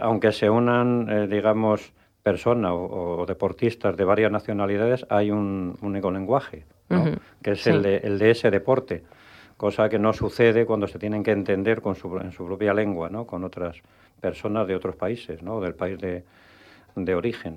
aunque 0.01 0.31
se 0.31 0.49
unan, 0.49 1.29
digamos, 1.29 1.93
personas 2.31 2.71
o, 2.71 3.21
o 3.21 3.25
deportistas 3.25 3.93
de 3.97 4.03
varias 4.05 4.31
nacionalidades, 4.31 5.05
hay 5.09 5.31
un 5.31 5.75
único 5.81 6.09
lenguaje, 6.11 6.63
¿no? 6.89 6.99
Que 7.43 7.51
es 7.51 7.61
sí. 7.63 7.69
el, 7.71 7.81
de, 7.81 7.97
el 7.97 8.19
de 8.19 8.29
ese 8.31 8.49
deporte, 8.51 9.03
cosa 9.57 9.89
que 9.89 9.97
no 9.99 10.11
sucede 10.13 10.65
cuando 10.65 10.87
se 10.87 10.99
tienen 10.99 11.23
que 11.23 11.31
entender 11.31 11.81
con 11.81 11.95
su, 11.95 12.07
en 12.17 12.31
su 12.31 12.45
propia 12.45 12.73
lengua, 12.73 13.09
¿no? 13.09 13.25
con 13.25 13.43
otras 13.43 13.73
personas 14.21 14.67
de 14.67 14.75
otros 14.75 14.95
países, 14.95 15.41
¿no? 15.41 15.59
del 15.59 15.73
país 15.73 15.97
de, 15.99 16.23
de 16.95 17.15
origen. 17.15 17.53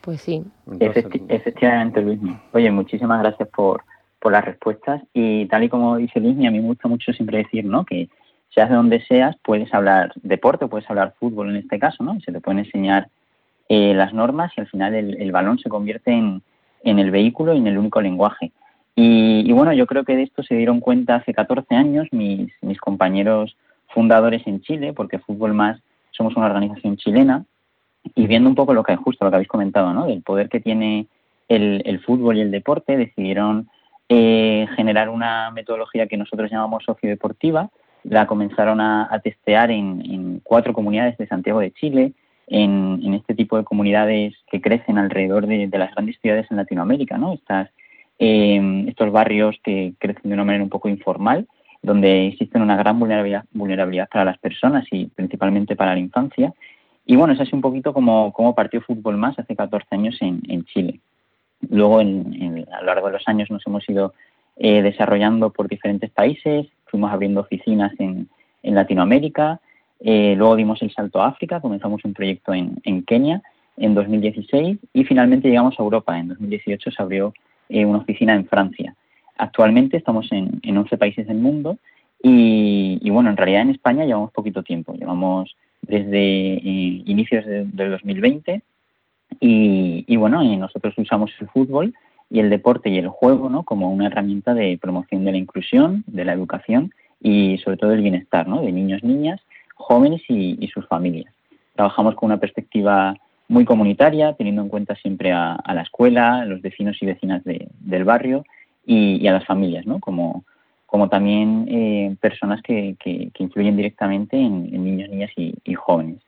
Pues 0.00 0.22
sí. 0.22 0.42
Entonces, 0.70 1.04
Efecti- 1.04 1.26
efectivamente, 1.28 2.00
Luis. 2.00 2.20
Oye, 2.52 2.70
muchísimas 2.70 3.20
gracias 3.20 3.48
por, 3.48 3.82
por 4.20 4.32
las 4.32 4.44
respuestas. 4.44 5.02
Y 5.12 5.46
tal 5.46 5.64
y 5.64 5.68
como 5.68 5.96
dice 5.96 6.20
Luis, 6.20 6.36
a 6.36 6.50
mí 6.50 6.60
me 6.60 6.68
gusta 6.72 6.88
mucho 6.88 7.12
siempre 7.12 7.38
decir, 7.38 7.64
¿no? 7.64 7.84
Que 7.84 8.08
seas 8.54 8.68
de 8.70 8.76
donde 8.76 9.00
seas, 9.08 9.36
puedes 9.42 9.72
hablar 9.74 10.12
deporte, 10.22 10.66
puedes 10.68 10.88
hablar 10.88 11.14
fútbol 11.18 11.50
en 11.50 11.56
este 11.56 11.78
caso, 11.78 12.02
¿no? 12.04 12.14
Y 12.16 12.20
se 12.22 12.32
te 12.32 12.40
pueden 12.40 12.60
enseñar 12.64 13.08
eh, 13.68 13.94
las 13.94 14.12
normas 14.14 14.52
y 14.56 14.60
al 14.60 14.68
final 14.68 14.94
el, 14.94 15.20
el 15.20 15.32
balón 15.32 15.58
se 15.58 15.68
convierte 15.68 16.12
en, 16.12 16.42
en 16.82 16.98
el 16.98 17.10
vehículo 17.10 17.54
y 17.54 17.58
en 17.58 17.66
el 17.66 17.78
único 17.78 18.00
lenguaje. 18.00 18.52
Y, 18.94 19.42
y 19.46 19.52
bueno, 19.52 19.72
yo 19.72 19.86
creo 19.86 20.04
que 20.04 20.16
de 20.16 20.22
esto 20.22 20.42
se 20.42 20.54
dieron 20.54 20.80
cuenta 20.80 21.16
hace 21.16 21.34
14 21.34 21.74
años 21.74 22.06
mis, 22.12 22.50
mis 22.62 22.78
compañeros 22.78 23.56
fundadores 23.88 24.46
en 24.46 24.62
Chile, 24.62 24.92
porque 24.92 25.18
Fútbol 25.18 25.54
Más 25.54 25.80
somos 26.12 26.34
una 26.36 26.46
organización 26.46 26.96
chilena, 26.96 27.44
y 28.14 28.26
viendo 28.26 28.48
un 28.48 28.54
poco 28.54 28.72
lo 28.72 28.82
que 28.82 28.96
justo 28.96 29.24
lo 29.24 29.30
que 29.30 29.36
habéis 29.36 29.48
comentado, 29.48 29.92
¿no? 29.92 30.06
Del 30.06 30.22
poder 30.22 30.48
que 30.48 30.60
tiene 30.60 31.06
el, 31.48 31.82
el 31.84 32.00
fútbol 32.00 32.38
y 32.38 32.40
el 32.40 32.50
deporte, 32.50 32.96
decidieron 32.96 33.68
eh, 34.08 34.66
generar 34.76 35.08
una 35.08 35.50
metodología 35.50 36.06
que 36.06 36.16
nosotros 36.16 36.50
llamamos 36.50 36.84
sociodeportiva. 36.84 37.70
La 38.04 38.26
comenzaron 38.26 38.80
a, 38.80 39.08
a 39.10 39.18
testear 39.18 39.70
en, 39.70 40.02
en 40.04 40.40
cuatro 40.42 40.72
comunidades 40.72 41.18
de 41.18 41.26
Santiago 41.26 41.60
de 41.60 41.72
Chile, 41.72 42.12
en, 42.46 43.14
este 43.14 43.34
tipo 43.34 43.56
de 43.56 43.64
comunidades 43.64 44.34
que 44.50 44.60
crecen 44.60 44.98
alrededor 44.98 45.46
de, 45.46 45.68
las 45.72 45.92
grandes 45.94 46.18
ciudades 46.20 46.46
en 46.50 46.56
Latinoamérica, 46.56 47.18
¿no? 47.18 47.32
Estas, 47.32 47.70
eh, 48.18 48.84
estos 48.88 49.10
barrios 49.10 49.56
que 49.62 49.94
crecen 49.98 50.30
de 50.30 50.34
una 50.34 50.44
manera 50.44 50.64
un 50.64 50.70
poco 50.70 50.88
informal, 50.88 51.46
donde 51.82 52.28
existe 52.28 52.58
una 52.58 52.76
gran 52.76 52.98
vulnerabilidad, 52.98 53.44
vulnerabilidad 53.52 54.08
para 54.08 54.24
las 54.24 54.38
personas 54.38 54.84
y 54.90 55.06
principalmente 55.06 55.76
para 55.76 55.94
la 55.94 56.00
infancia. 56.00 56.52
Y 57.04 57.16
bueno, 57.16 57.34
es 57.34 57.40
así 57.40 57.54
un 57.54 57.60
poquito 57.60 57.92
como, 57.92 58.32
como 58.32 58.54
partió 58.54 58.80
Fútbol 58.80 59.16
Más 59.16 59.38
hace 59.38 59.54
14 59.54 59.86
años 59.90 60.16
en, 60.20 60.42
en 60.48 60.64
Chile. 60.64 61.00
Luego, 61.70 62.00
en, 62.00 62.34
en- 62.34 62.66
a 62.72 62.80
lo 62.80 62.86
largo 62.86 63.06
de 63.06 63.14
los 63.14 63.28
años, 63.28 63.50
nos 63.50 63.66
hemos 63.66 63.88
ido 63.88 64.14
eh, 64.56 64.82
desarrollando 64.82 65.50
por 65.50 65.68
diferentes 65.68 66.10
países, 66.10 66.66
fuimos 66.86 67.12
abriendo 67.12 67.40
oficinas 67.40 67.92
en, 67.98 68.28
en 68.62 68.74
Latinoamérica, 68.74 69.60
eh, 70.00 70.34
luego 70.36 70.56
dimos 70.56 70.82
el 70.82 70.92
salto 70.92 71.20
a 71.20 71.28
África, 71.28 71.60
comenzamos 71.60 72.04
un 72.04 72.12
proyecto 72.14 72.52
en, 72.54 72.76
en 72.84 73.02
Kenia 73.02 73.42
en 73.76 73.94
2016 73.94 74.78
y 74.92 75.04
finalmente 75.04 75.48
llegamos 75.48 75.78
a 75.78 75.82
Europa. 75.82 76.18
En 76.18 76.28
2018 76.28 76.90
se 76.90 77.02
abrió 77.02 77.32
eh, 77.68 77.84
una 77.84 77.98
oficina 77.98 78.34
en 78.34 78.46
Francia. 78.46 78.94
Actualmente 79.38 79.96
estamos 79.96 80.30
en, 80.32 80.60
en 80.62 80.76
11 80.78 80.96
países 80.96 81.26
del 81.26 81.38
mundo 81.38 81.78
y, 82.22 82.98
y, 83.02 83.10
bueno, 83.10 83.30
en 83.30 83.36
realidad 83.36 83.62
en 83.62 83.70
España 83.70 84.04
llevamos 84.04 84.32
poquito 84.32 84.62
tiempo, 84.62 84.94
llevamos 84.94 85.54
desde 85.82 86.54
eh, 86.54 87.02
inicios 87.06 87.44
de- 87.44 87.64
del 87.66 87.90
2020 87.90 88.62
Y, 89.40 90.16
bueno, 90.16 90.42
nosotros 90.42 90.94
usamos 90.96 91.30
el 91.40 91.48
fútbol 91.48 91.94
y 92.30 92.40
el 92.40 92.50
deporte 92.50 92.88
y 92.90 92.98
el 92.98 93.08
juego 93.08 93.62
como 93.64 93.92
una 93.92 94.06
herramienta 94.06 94.54
de 94.54 94.78
promoción 94.80 95.24
de 95.24 95.32
la 95.32 95.38
inclusión, 95.38 96.04
de 96.06 96.24
la 96.24 96.32
educación 96.32 96.90
y 97.20 97.58
sobre 97.58 97.76
todo 97.76 97.90
del 97.90 98.02
bienestar 98.02 98.48
¿no? 98.48 98.62
de 98.62 98.72
niños, 98.72 99.02
niñas, 99.04 99.40
jóvenes 99.76 100.22
y, 100.28 100.66
sus 100.68 100.86
familias. 100.88 101.32
Trabajamos 101.74 102.16
con 102.16 102.26
una 102.26 102.40
perspectiva 102.40 103.14
muy 103.48 103.64
comunitaria, 103.64 104.32
teniendo 104.32 104.62
en 104.62 104.68
cuenta 104.68 104.96
siempre 104.96 105.32
a, 105.32 105.56
la 105.66 105.82
escuela, 105.82 106.40
a 106.40 106.44
los 106.44 106.60
vecinos 106.60 106.96
y 107.00 107.06
vecinas 107.06 107.42
del 107.44 108.04
barrio 108.04 108.44
y, 108.84 109.26
a 109.28 109.32
las 109.32 109.46
familias, 109.46 109.86
¿no? 109.86 110.00
como, 110.00 110.44
como 110.86 111.08
también 111.08 111.66
eh, 111.68 112.16
personas 112.20 112.62
que, 112.62 112.96
que, 112.98 113.30
influyen 113.38 113.76
directamente 113.76 114.36
en, 114.36 114.70
niños, 114.82 115.10
niñas 115.10 115.30
y, 115.36 115.74
jóvenes. 115.74 116.20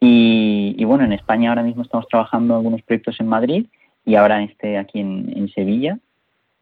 Y, 0.00 0.84
bueno, 0.84 1.04
en 1.04 1.12
España 1.12 1.50
ahora 1.50 1.62
mismo 1.62 1.82
estamos 1.82 2.08
trabajando 2.08 2.56
algunos 2.56 2.82
proyectos 2.82 3.20
en 3.20 3.28
Madrid 3.28 3.66
y 4.04 4.16
ahora 4.16 4.42
este 4.42 4.76
aquí 4.76 4.98
en, 4.98 5.48
Sevilla, 5.54 5.98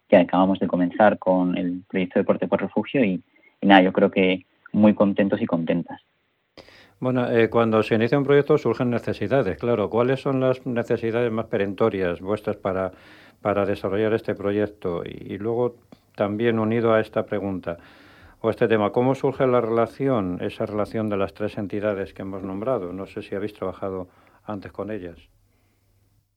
que 0.09 0.19
acabamos 0.19 0.59
de 0.59 0.67
comenzar 0.67 1.19
con 1.19 1.57
el 1.57 1.83
proyecto 1.89 2.19
Deporte 2.19 2.47
por 2.47 2.61
Refugio 2.61 3.03
y, 3.03 3.23
nada, 3.63 3.83
yo 3.83 3.93
creo 3.93 4.11
que 4.11 4.45
muy 4.73 4.95
contentos 4.95 5.41
y 5.41 5.47
contentas. 5.47 6.01
Bueno, 7.01 7.31
eh, 7.31 7.49
cuando 7.49 7.83
se 7.83 7.95
inicia 7.95 8.19
un 8.19 8.25
proyecto 8.25 8.59
surgen 8.59 8.91
necesidades, 8.91 9.57
claro. 9.57 9.89
¿Cuáles 9.89 10.21
son 10.21 10.39
las 10.41 10.67
necesidades 10.67 11.33
más 11.33 11.47
perentorias 11.47 12.21
vuestras 12.21 12.57
para, 12.57 12.93
para 13.41 13.65
desarrollar 13.65 14.13
este 14.13 14.35
proyecto? 14.35 15.03
Y, 15.05 15.39
luego 15.39 15.77
también 16.15 16.59
unido 16.59 16.93
a 16.93 17.01
esta 17.01 17.25
pregunta 17.25 17.79
o 18.43 18.51
este 18.51 18.69
tema, 18.69 18.91
¿cómo 18.91 19.15
surge 19.15 19.47
la 19.47 19.63
relación, 19.63 20.39
esa 20.43 20.67
relación 20.67 21.09
de 21.09 21.17
las 21.17 21.33
tres 21.33 21.57
entidades 21.57 22.13
que 22.13 22.21
hemos 22.21 22.43
nombrado? 22.43 22.93
No 22.93 23.07
sé 23.07 23.23
si 23.23 23.35
habéis 23.35 23.55
trabajado 23.55 24.09
antes 24.45 24.71
con 24.71 24.91
ellas. 24.91 25.17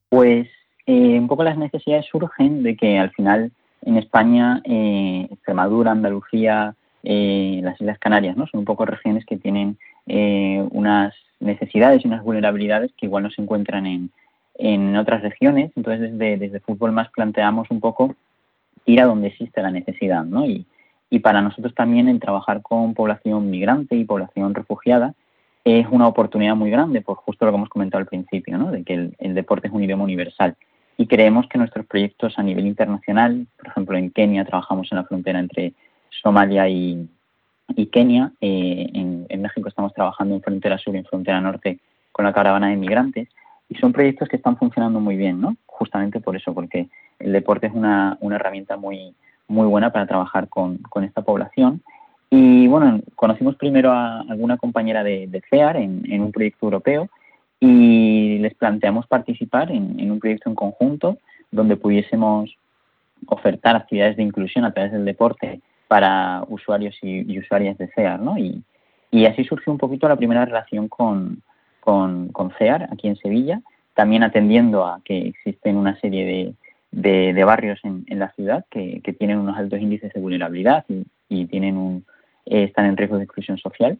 Pues 0.07 0.47
eh, 0.85 1.19
un 1.19 1.27
poco 1.27 1.43
las 1.43 1.57
necesidades 1.57 2.05
surgen 2.05 2.63
de 2.63 2.77
que 2.77 2.97
al 2.97 3.11
final 3.11 3.51
en 3.81 3.97
España, 3.97 4.61
eh, 4.63 5.27
Extremadura, 5.29 5.91
Andalucía, 5.91 6.73
eh, 7.03 7.59
las 7.63 7.79
Islas 7.81 7.99
Canarias, 7.99 8.37
¿no? 8.37 8.47
Son 8.47 8.59
un 8.59 8.65
poco 8.65 8.85
regiones 8.85 9.25
que 9.25 9.37
tienen 9.37 9.77
eh, 10.07 10.65
unas 10.71 11.13
necesidades 11.39 12.03
y 12.03 12.07
unas 12.07 12.23
vulnerabilidades 12.23 12.91
que 12.97 13.05
igual 13.05 13.23
no 13.23 13.31
se 13.31 13.41
encuentran 13.41 13.85
en, 13.85 14.11
en 14.55 14.95
otras 14.95 15.21
regiones. 15.21 15.71
Entonces, 15.75 16.11
desde, 16.11 16.37
desde 16.37 16.59
Fútbol 16.59 16.91
Más 16.91 17.09
planteamos 17.09 17.69
un 17.71 17.79
poco 17.79 18.15
ir 18.85 19.01
a 19.01 19.05
donde 19.05 19.27
existe 19.27 19.61
la 19.61 19.71
necesidad, 19.71 20.23
¿no? 20.25 20.45
Y, 20.45 20.65
y 21.09 21.19
para 21.19 21.41
nosotros 21.41 21.73
también 21.75 22.07
el 22.07 22.19
trabajar 22.19 22.61
con 22.61 22.93
población 22.93 23.49
migrante 23.49 23.95
y 23.95 24.03
población 24.03 24.53
refugiada 24.53 25.13
es 25.63 25.85
una 25.89 26.07
oportunidad 26.07 26.55
muy 26.55 26.69
grande, 26.69 27.01
por 27.01 27.17
justo 27.17 27.45
lo 27.45 27.51
que 27.51 27.57
hemos 27.57 27.69
comentado 27.69 27.99
al 27.99 28.07
principio, 28.07 28.57
¿no? 28.57 28.71
de 28.71 28.83
que 28.83 28.95
el, 28.95 29.15
el, 29.19 29.33
deporte 29.33 29.67
es 29.67 29.73
un 29.73 29.83
idioma 29.83 30.03
universal. 30.03 30.55
Y 30.97 31.07
creemos 31.07 31.47
que 31.47 31.57
nuestros 31.57 31.85
proyectos 31.85 32.37
a 32.37 32.43
nivel 32.43 32.67
internacional, 32.67 33.47
por 33.57 33.67
ejemplo 33.67 33.97
en 33.97 34.09
Kenia 34.09 34.43
trabajamos 34.43 34.91
en 34.91 34.97
la 34.97 35.05
frontera 35.05 35.39
entre 35.39 35.73
Somalia 36.09 36.67
y, 36.67 37.07
y 37.69 37.87
Kenia. 37.87 38.31
Eh, 38.41 38.89
en, 38.93 39.41
México 39.41 39.67
estamos 39.67 39.93
trabajando 39.93 40.35
en 40.35 40.41
frontera 40.41 40.77
sur 40.77 40.95
y 40.95 40.99
en 40.99 41.05
frontera 41.05 41.41
norte 41.41 41.79
con 42.11 42.23
la 42.23 42.33
caravana 42.33 42.69
de 42.69 42.77
migrantes. 42.77 43.27
Y 43.67 43.75
son 43.75 43.91
proyectos 43.91 44.29
que 44.29 44.37
están 44.37 44.57
funcionando 44.57 44.99
muy 44.99 45.17
bien, 45.17 45.41
¿no? 45.41 45.57
Justamente 45.65 46.21
por 46.21 46.35
eso, 46.35 46.53
porque 46.53 46.87
el 47.19 47.33
deporte 47.33 47.67
es 47.67 47.73
una, 47.73 48.17
una 48.21 48.35
herramienta 48.35 48.77
muy, 48.77 49.13
muy 49.47 49.67
buena 49.67 49.91
para 49.91 50.07
trabajar 50.07 50.47
con, 50.47 50.77
con, 50.77 51.03
esta 51.03 51.23
población. 51.23 51.81
Y 52.29 52.67
bueno, 52.67 53.01
conocimos 53.15 53.55
primero 53.55 53.91
a 53.91 54.21
alguna 54.21 54.57
compañera 54.57 55.03
de, 55.03 55.27
de 55.27 55.41
CEAR 55.49 55.77
en, 55.77 56.03
en, 56.09 56.21
un 56.21 56.31
proyecto 56.31 56.65
europeo 56.67 57.09
y 57.59 58.37
les 58.39 58.53
planteamos 58.55 59.07
participar 59.07 59.71
en, 59.71 59.99
en, 59.99 60.11
un 60.11 60.19
proyecto 60.19 60.49
en 60.49 60.55
conjunto 60.55 61.17
donde 61.51 61.77
pudiésemos 61.77 62.55
ofertar 63.27 63.75
actividades 63.75 64.17
de 64.17 64.23
inclusión 64.23 64.65
a 64.65 64.73
través 64.73 64.91
del 64.91 65.05
deporte 65.05 65.61
para 65.93 66.43
usuarios 66.47 66.97
y, 67.03 67.37
usuarias 67.37 67.77
de 67.77 67.87
CEAR, 67.89 68.19
¿no? 68.19 68.35
Y, 68.35 68.63
así 69.27 69.43
surgió 69.43 69.71
un 69.71 69.77
poquito 69.77 70.09
la 70.09 70.15
primera 70.15 70.43
relación 70.43 70.87
con, 70.87 71.43
con, 71.79 72.51
CEAR 72.57 72.89
aquí 72.91 73.07
en 73.07 73.15
Sevilla, 73.15 73.61
también 73.93 74.23
atendiendo 74.23 74.87
a 74.87 75.01
que 75.05 75.27
existen 75.27 75.77
una 75.77 75.95
serie 75.99 76.55
de, 76.91 77.31
de, 77.31 77.43
barrios 77.43 77.79
en, 77.83 78.05
en, 78.07 78.17
la 78.17 78.31
ciudad 78.31 78.65
que, 78.71 79.01
que, 79.03 79.13
tienen 79.13 79.37
unos 79.37 79.55
altos 79.55 79.79
índices 79.79 80.11
de 80.11 80.19
vulnerabilidad 80.19 80.83
y, 81.29 81.45
tienen 81.45 81.77
un, 81.77 82.05
eh, 82.47 82.63
están 82.63 82.87
en 82.87 82.97
riesgo 82.97 83.17
de 83.17 83.25
exclusión 83.25 83.59
social. 83.59 83.99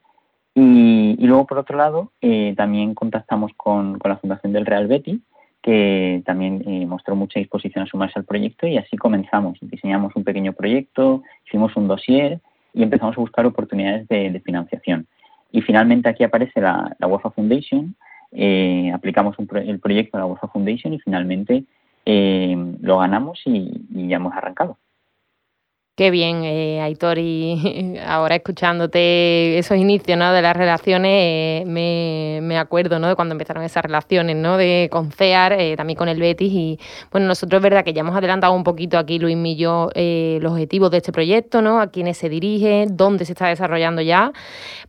Y, 0.55 1.15
luego, 1.19 1.45
por 1.45 1.59
otro 1.59 1.77
lado, 1.77 2.11
eh, 2.21 2.55
también 2.57 2.95
contactamos 2.95 3.51
con, 3.55 3.99
con, 3.99 4.09
la 4.09 4.17
Fundación 4.17 4.51
del 4.51 4.65
Real 4.65 4.87
Betis, 4.87 5.19
que 5.63 6.21
también 6.25 6.61
eh, 6.67 6.85
mostró 6.85 7.15
mucha 7.15 7.39
disposición 7.39 7.85
a 7.85 7.87
sumarse 7.87 8.19
al 8.19 8.25
proyecto 8.25 8.67
y 8.67 8.77
así 8.77 8.97
comenzamos. 8.97 9.57
Diseñamos 9.61 10.13
un 10.15 10.25
pequeño 10.25 10.51
proyecto, 10.53 11.23
hicimos 11.47 11.75
un 11.77 11.87
dossier 11.87 12.41
y 12.73 12.83
empezamos 12.83 13.17
a 13.17 13.21
buscar 13.21 13.45
oportunidades 13.45 14.07
de, 14.09 14.41
financiación. 14.45 15.07
Y 15.51 15.61
finalmente 15.61 16.09
aquí 16.09 16.23
aparece 16.25 16.59
la, 16.59 16.93
la 16.99 17.07
UEFA 17.07 17.31
Foundation, 17.31 17.95
eh, 18.33 18.91
aplicamos 18.93 19.37
el 19.39 19.79
proyecto 19.79 20.17
a 20.17 20.19
la 20.19 20.25
UEFA 20.25 20.49
Foundation 20.49 20.93
y 20.93 20.99
finalmente 20.99 21.63
eh, 22.05 22.75
lo 22.81 22.97
ganamos 22.97 23.39
y 23.45 24.07
ya 24.09 24.17
hemos 24.17 24.33
arrancado. 24.33 24.77
Qué 25.95 26.09
bien, 26.09 26.41
eh, 26.43 26.81
Aitor, 26.81 27.19
y 27.19 27.99
ahora 28.07 28.37
escuchándote 28.37 29.59
esos 29.59 29.77
inicios 29.77 30.17
¿no? 30.17 30.33
de 30.33 30.41
las 30.41 30.57
relaciones, 30.57 31.11
eh, 31.11 31.63
me, 31.67 32.39
me, 32.41 32.57
acuerdo 32.57 32.97
¿no? 32.97 33.09
de 33.09 33.13
cuando 33.13 33.33
empezaron 33.33 33.61
esas 33.61 33.83
relaciones 33.83 34.35
¿no? 34.35 34.57
de 34.57 34.89
con 34.91 35.11
CEAR, 35.11 35.53
eh, 35.53 35.75
también 35.77 35.95
con 35.95 36.09
el 36.09 36.19
Betis. 36.19 36.51
Y 36.51 36.79
bueno, 37.11 37.27
nosotros 37.27 37.59
es 37.59 37.61
verdad 37.61 37.83
que 37.83 37.93
ya 37.93 37.99
hemos 37.99 38.15
adelantado 38.15 38.53
un 38.53 38.63
poquito 38.63 38.97
aquí, 38.97 39.19
Luis 39.19 39.37
y 39.37 39.55
yo, 39.55 39.89
los 39.93 40.51
objetivos 40.53 40.89
de 40.89 40.97
este 40.97 41.11
proyecto, 41.11 41.61
¿no? 41.61 41.79
a 41.79 41.91
quiénes 41.91 42.17
se 42.17 42.27
dirige, 42.27 42.87
dónde 42.89 43.25
se 43.25 43.33
está 43.33 43.49
desarrollando 43.49 44.01
ya. 44.01 44.31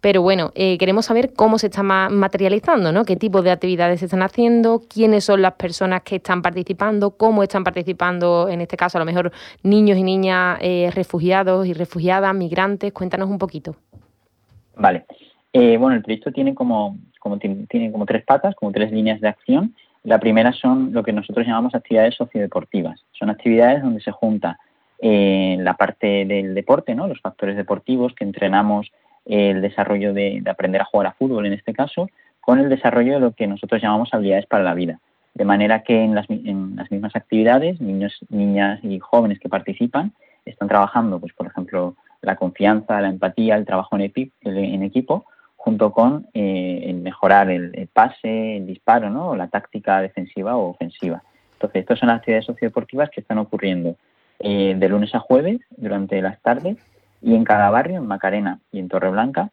Pero 0.01 0.23
bueno, 0.23 0.53
queremos 0.55 1.05
saber 1.05 1.35
cómo 1.35 1.59
se 1.59 1.67
está 1.67 1.83
materializando, 1.83 2.93
¿no? 2.93 3.05
qué 3.05 3.17
tipo 3.17 3.43
de 3.43 3.51
actividades 3.51 4.01
se 4.01 4.07
están 4.07 4.23
haciendo, 4.23 4.81
quiénes 4.89 5.25
son 5.25 5.43
las 5.43 5.53
personas 5.53 6.01
que 6.01 6.17
están 6.17 6.41
participando, 6.41 7.11
cómo 7.11 7.43
están 7.43 7.63
participando, 7.63 8.49
en 8.49 8.63
este 8.63 8.79
caso, 8.79 8.97
a 8.97 9.01
lo 9.01 9.05
mejor 9.05 9.33
niños 9.63 9.99
y 9.99 10.03
niñas 10.03 10.59
refugiados 10.95 11.67
y 11.67 11.73
refugiadas, 11.73 12.35
migrantes. 12.35 12.93
Cuéntanos 12.93 13.29
un 13.29 13.39
poquito. 13.39 13.77
Vale. 14.77 15.05
Eh, 15.53 15.77
bueno, 15.77 15.97
el 15.97 16.03
proyecto 16.03 16.33
tiene 16.33 16.55
como, 16.55 16.99
como, 17.21 17.39
tiene 17.39 17.93
como 17.93 18.07
tres 18.07 18.25
patas, 18.25 18.55
como 18.55 18.73
tres 18.73 18.91
líneas 18.91 19.21
de 19.21 19.29
acción. 19.29 19.75
La 20.03 20.19
primera 20.19 20.53
son 20.53 20.93
lo 20.93 21.03
que 21.03 21.13
nosotros 21.13 21.47
llamamos 21.47 21.75
actividades 21.75 22.15
sociodeportivas. 22.15 23.01
Son 23.13 23.31
actividades 23.31 23.83
donde 23.83 24.01
se 24.01 24.11
junta 24.11 24.59
eh, 25.01 25.57
la 25.61 25.75
parte 25.75 26.25
del 26.25 26.55
deporte, 26.55 26.95
¿no? 26.95 27.07
los 27.07 27.21
factores 27.21 27.57
deportivos 27.57 28.15
que 28.15 28.25
entrenamos, 28.25 28.93
eh, 29.27 29.51
el 29.51 29.63
desarrollo 29.63 30.13
de, 30.13 30.43
aprender 30.47 30.83
a 30.83 30.85
jugar 30.85 31.07
a 31.07 31.13
fútbol 31.13 31.47
en 31.47 31.55
este 31.55 31.73
caso, 31.73 32.09
con 32.41 32.59
el 32.59 32.69
desarrollo 32.69 33.15
de 33.15 33.21
lo 33.21 33.33
que 33.33 33.47
nosotros 33.47 33.81
llamamos 33.81 34.13
habilidades 34.13 34.47
para 34.47 34.65
la 34.65 34.75
vida. 34.75 35.01
De 35.35 35.45
manera 35.45 35.83
que 35.83 36.03
en 36.03 36.15
las, 36.15 36.29
en 36.29 36.77
las 36.77 36.91
mismas 36.91 37.17
actividades, 37.17 37.81
niños, 37.81 38.19
niñas 38.29 38.81
y 38.83 38.99
jóvenes 38.99 39.41
que 39.41 39.49
participan 39.49 40.13
están 40.45 40.69
trabajando, 40.69 41.19
pues 41.21 41.33
por 41.33 41.47
ejemplo, 41.47 41.97
la 42.23 42.37
confianza, 42.37 43.01
la 43.01 43.09
empatía, 43.09 43.57
el 43.57 43.67
trabajo 43.67 43.97
en, 43.97 44.13
en 44.43 44.83
equipo, 44.83 45.27
junto 45.65 45.93
con 45.93 46.27
eh, 46.35 46.93
mejorar 46.95 47.51
el, 47.51 47.89
pase, 47.93 48.59
el 48.59 48.67
disparo, 48.67 49.09
¿no? 49.09 49.35
la 49.35 49.49
táctica 49.49 50.01
defensiva 50.03 50.57
o 50.57 50.69
ofensiva. 50.69 51.23
Entonces, 51.55 51.81
estas 51.81 51.99
son 51.99 52.09
las 52.09 52.19
actividades 52.19 52.45
sociodeportivas 52.45 53.09
que 53.09 53.23
están 53.23 53.39
ocurriendo 53.39 53.97
eh, 54.41 54.75
de 54.77 54.89
lunes 54.89 55.15
a 55.15 55.21
jueves 55.21 55.61
durante 55.71 56.21
las 56.21 56.41
tardes 56.43 56.77
y 57.23 57.35
en 57.35 57.45
cada 57.45 57.71
barrio, 57.71 57.97
en 57.97 58.07
Macarena 58.07 58.61
y 58.73 58.79
en 58.79 58.89
Torreblanca, 58.89 59.51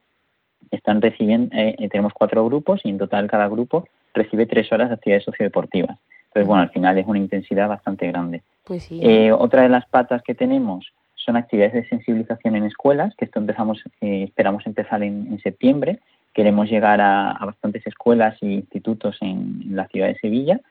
están 0.69 1.01
recibiendo, 1.01 1.56
eh, 1.56 1.88
tenemos 1.89 2.12
cuatro 2.13 2.45
grupos 2.45 2.82
y 2.84 2.89
en 2.89 2.97
total 2.97 3.30
cada 3.30 3.47
grupo 3.47 3.86
recibe 4.13 4.45
tres 4.45 4.69
horas 4.73 4.89
de 4.89 4.95
actividades 4.95 5.23
sociodeportivas. 5.23 5.97
Entonces, 6.25 6.45
bueno, 6.47 6.63
al 6.63 6.71
final 6.71 6.97
es 6.97 7.08
una 7.08 7.19
intensidad 7.19 7.69
bastante 7.69 8.08
grande. 8.08 8.41
Pues. 8.71 8.88
Eh, 8.89 9.34
otra 9.34 9.63
de 9.63 9.67
las 9.67 9.86
patas 9.86 10.23
que 10.23 10.34
tenemos 10.34 10.93
son 11.15 11.36
actividades 11.36 11.73
de 11.73 11.89
sensibilización 11.89 12.55
en 12.55 12.63
escuelas, 12.63 13.13
que 13.17 13.25
esto 13.25 13.38
empezamos, 13.38 13.84
eh, 13.99 14.23
esperamos 14.23 14.65
empezar 14.65 15.03
en, 15.03 15.38
septiembre. 15.43 15.99
Queremos 16.34 16.69
llegar 16.69 17.01
a, 17.01 17.38
bastantes 17.45 17.86
escuelas 17.86 18.38
e 18.39 18.45
institutos 18.45 19.17
en, 19.19 19.75
la 19.75 19.89
ciudad 19.89 20.07
de 20.07 20.17
Sevilla 20.19 20.62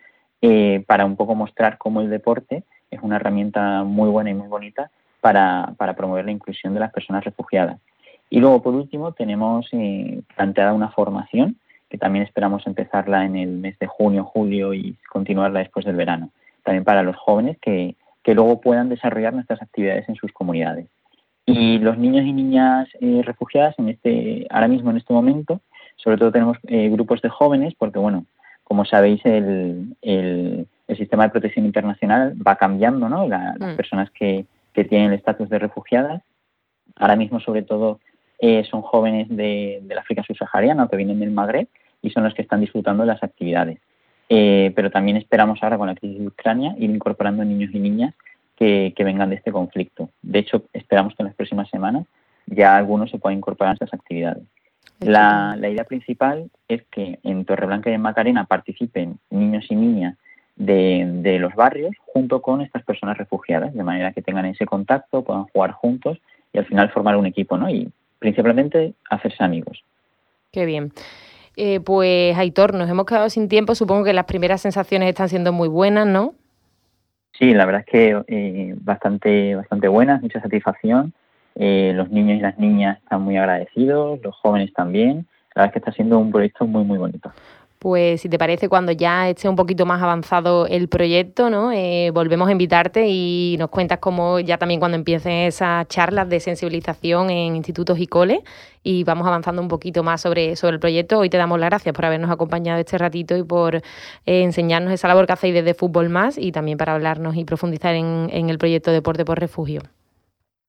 eh, 0.41 0.83
para 0.87 1.05
un 1.05 1.15
poco 1.15 1.35
mostrar 1.35 1.77
cómo 1.77 2.01
el 2.01 2.09
deporte 2.09 2.63
es 2.91 3.03
una 3.03 3.17
herramienta 3.17 3.85
muy 3.85 4.09
buena 4.09 4.31
y 4.31 4.35
muy 4.35 4.49
bonita 4.49 4.91
para, 5.21 5.75
para 5.77 5.93
promover 5.93 6.25
la 6.25 6.33
inclusión 6.33 6.73
de 6.73 6.81
las 6.81 6.95
personas 6.95 7.23
refugiadas. 7.23 7.81
Y 8.31 8.41
luego, 8.41 8.63
por 8.63 8.75
último, 8.75 9.13
tenemos 9.13 9.69
planteada 10.35 10.73
una 10.73 10.89
formación 10.89 11.57
que 11.91 11.99
también 11.99 12.25
esperamos 12.25 12.67
empezarla 12.67 13.27
en 13.27 13.37
el 13.37 13.51
mes 13.59 13.79
de 13.79 13.89
junio, 13.89 14.25
julio 14.25 14.73
y 14.73 14.97
continuarla 15.13 15.59
después 15.59 15.85
del 15.85 15.97
verano. 15.97 16.31
También 16.65 16.85
para 16.85 17.03
los 17.03 17.17
jóvenes 17.17 17.59
que, 17.61 17.97
que 18.23 18.35
luego 18.35 18.61
puedan 18.61 18.89
desarrollar 18.89 19.35
nuestras 19.35 19.63
actividades 19.63 20.09
en 20.09 20.17
sus 20.17 20.33
comunidades. 20.33 20.87
Y 21.47 21.79
los 21.79 21.99
niños 21.99 22.25
y 22.25 22.33
niñas 22.33 22.89
eh, 23.01 23.23
refugiadas, 23.25 23.79
en 23.79 23.89
este, 23.89 24.47
ahora 24.51 24.69
mismo 24.69 24.91
en 24.91 24.99
este 24.99 25.13
momento, 25.13 25.61
sobre 25.97 26.17
todo 26.17 26.31
tenemos 26.31 26.59
eh, 26.69 26.89
grupos 26.91 27.23
de 27.23 27.29
jóvenes, 27.29 27.75
porque 27.77 27.99
bueno, 27.99 28.27
como 28.65 28.85
sabéis, 28.85 29.21
el, 29.25 29.97
el, 30.03 30.67
sistema 30.97 31.25
de 31.25 31.31
protección 31.31 31.67
internacional 31.67 32.35
va 32.45 32.57
cambiando, 32.57 33.09
¿no? 33.09 33.27
las 33.27 33.59
mm. 33.59 33.77
personas 33.77 34.11
que, 34.11 34.45
que 34.73 34.85
tienen 34.85 35.09
el 35.09 35.19
estatus 35.19 35.49
de 35.49 35.59
refugiadas, 35.59 36.23
ahora 36.97 37.17
mismo 37.17 37.41
sobre 37.41 37.63
todo 37.63 38.01
eh, 38.39 38.65
son 38.71 38.83
jóvenes 38.83 39.29
de, 39.29 39.81
del 39.83 39.99
África 39.99 40.23
subsahariana 40.23 40.89
que 40.89 40.97
vienen 40.97 41.21
del 41.21 41.31
Magreb 41.31 41.69
y 42.03 42.11
son 42.11 42.25
los 42.25 42.35
que 42.35 42.43
están 42.43 42.61
disfrutando 42.61 43.03
de 43.03 43.09
las 43.09 43.23
actividades. 43.23 43.79
Eh, 44.33 44.73
pero 44.75 44.91
también 44.91 45.17
esperamos 45.19 45.63
ahora 45.63 45.77
con 45.77 45.89
la 45.89 45.95
crisis 45.95 46.21
de 46.21 46.29
Ucrania 46.29 46.75
ir 46.79 46.89
incorporando 46.89 47.45
niños 47.45 47.71
y 47.75 47.81
niñas 47.81 48.15
que, 48.57 48.95
que, 48.97 49.05
vengan 49.05 49.29
de 49.29 49.37
este 49.37 49.51
conflicto. 49.53 50.09
De 50.23 50.39
hecho, 50.39 50.63
esperamos 50.73 51.15
que 51.15 51.23
en 51.23 51.27
las 51.27 51.35
próximas 51.35 51.69
semanas 51.69 52.07
ya 52.47 52.77
algunos 52.77 53.11
se 53.11 53.19
puedan 53.19 53.39
incorporar 53.39 53.73
a 53.73 53.75
estas 53.75 53.93
actividades. 53.93 54.45
La, 55.01 55.57
idea 55.59 55.85
principal 55.85 56.51
es 56.69 56.83
que 56.91 57.19
en 57.23 57.45
Torreblanca 57.47 57.91
y 57.91 57.95
en 57.95 58.03
Macarena 58.03 58.45
participen 58.45 59.19
niños 59.31 59.65
y 59.71 59.77
niñas 59.77 60.17
de, 60.57 61.39
los 61.41 61.55
barrios 61.55 61.93
junto 62.13 62.43
con 62.43 62.61
estas 62.61 62.83
personas 62.83 63.17
refugiadas, 63.17 63.73
de 63.73 63.83
manera 63.83 64.13
que 64.13 64.21
tengan 64.21 64.45
ese 64.45 64.67
contacto, 64.67 65.25
puedan 65.25 65.45
jugar 65.45 65.73
juntos 65.73 66.19
y 66.53 66.59
al 66.59 66.67
final 66.67 66.91
formar 66.91 67.17
un 67.17 67.25
equipo, 67.25 67.57
¿no? 67.57 67.71
Y 67.71 67.91
principalmente 68.19 68.93
hacerse 69.09 69.43
amigos. 69.43 69.83
Qué 70.53 70.67
bien. 70.67 70.93
Eh, 71.57 71.81
pues 71.81 72.37
Aitor, 72.37 72.75
nos 72.75 72.89
hemos 72.89 73.07
quedado 73.07 73.29
sin 73.29 73.49
tiempo, 73.49 73.75
supongo 73.75 74.05
que 74.05 74.13
las 74.13 74.25
primeras 74.25 74.61
sensaciones 74.61 75.09
están 75.09 75.29
siendo 75.29 75.53
muy 75.53 75.69
buenas, 75.69 76.07
¿no? 76.07 76.35
Sí, 77.39 77.53
la 77.53 77.67
verdad 77.67 77.85
es 77.87 77.93
que 77.93 78.23
eh, 78.29 78.75
bastante, 78.81 79.55
bastante 79.57 79.89
buenas, 79.89 80.23
mucha 80.23 80.41
satisfacción 80.41 81.13
eh, 81.55 81.93
los 81.95 82.11
niños 82.11 82.39
y 82.39 82.41
las 82.41 82.59
niñas 82.59 82.99
están 83.03 83.23
muy 83.23 83.37
agradecidos, 83.37 84.21
los 84.23 84.35
jóvenes 84.37 84.73
también. 84.73 85.27
La 85.55 85.63
verdad 85.63 85.67
es 85.67 85.73
que 85.73 85.79
está 85.81 85.93
siendo 85.93 86.19
un 86.19 86.31
proyecto 86.31 86.67
muy, 86.67 86.85
muy 86.85 86.99
bonito. 86.99 87.33
Pues 87.81 88.21
si 88.21 88.29
te 88.29 88.37
parece, 88.37 88.69
cuando 88.69 88.93
ya 88.93 89.31
esté 89.31 89.49
un 89.49 89.57
poquito 89.57 89.87
más 89.87 90.03
avanzado 90.03 90.67
el 90.67 90.91
proyecto, 90.91 91.49
¿no? 91.49 91.73
Eh, 91.73 92.11
volvemos 92.13 92.47
a 92.47 92.53
invitarte 92.53 93.07
y 93.09 93.57
nos 93.59 93.71
cuentas 93.71 94.01
cómo 94.01 94.39
ya 94.39 94.59
también 94.59 94.81
cuando 94.81 94.99
empiecen 94.99 95.33
esas 95.33 95.89
charlas 95.89 96.29
de 96.29 96.41
sensibilización 96.41 97.31
en 97.31 97.57
institutos 97.57 97.99
y 97.99 98.07
coles 98.07 98.41
y 98.83 99.03
vamos 99.05 99.27
avanzando 99.27 99.63
un 99.63 99.69
poquito 99.69 100.03
más 100.03 100.21
sobre, 100.21 100.57
sobre 100.57 100.75
el 100.75 100.81
proyecto. 100.81 101.21
Hoy 101.21 101.31
te 101.31 101.39
damos 101.39 101.59
las 101.59 101.71
gracias 101.71 101.95
por 101.95 102.05
habernos 102.05 102.31
acompañado 102.31 102.79
este 102.79 102.99
ratito 102.99 103.35
y 103.35 103.45
por 103.45 103.77
eh, 103.77 103.83
enseñarnos 104.27 104.93
esa 104.93 105.09
labor 105.09 105.27
que 105.27 105.33
hacéis 105.33 105.55
desde 105.55 105.73
Fútbol 105.73 106.11
Más 106.11 106.37
y 106.37 106.53
también 106.53 106.77
para 106.77 106.93
hablarnos 106.93 107.35
y 107.37 107.47
profundizar 107.47 107.95
en, 107.95 108.29
en 108.31 108.51
el 108.51 108.59
proyecto 108.59 108.91
Deporte 108.91 109.25
por 109.25 109.41
Refugio. 109.41 109.81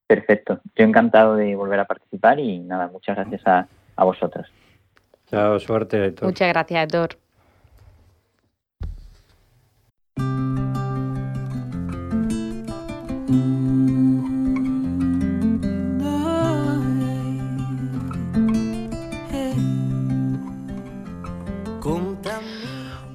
Perfecto. 0.07 0.61
Yo 0.77 0.85
encantado 0.85 1.35
de 1.35 1.57
volver 1.57 1.81
a 1.81 1.85
participar 1.85 2.39
y 2.39 2.59
nada, 2.59 2.87
muchas 2.87 3.17
gracias 3.17 3.45
a, 3.45 3.67
a 3.97 4.03
vosotros. 4.05 4.47
Chao, 5.31 5.57
suerte, 5.59 6.07
Héctor. 6.07 6.27
Muchas 6.27 6.49
gracias, 6.49 6.83
Héctor. 6.83 7.17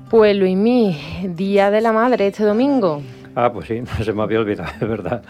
Pues 0.09 0.35
Luismi, 0.35 0.98
Día 1.35 1.70
de 1.70 1.83
la 1.83 1.92
Madre 1.92 2.29
este 2.29 2.44
domingo. 2.44 3.02
Ah, 3.35 3.52
pues 3.52 3.68
sí, 3.68 3.83
se 4.02 4.14
me 4.14 4.22
había 4.22 4.40
olvidado, 4.40 4.70
es 4.81 4.88
verdad 4.88 5.22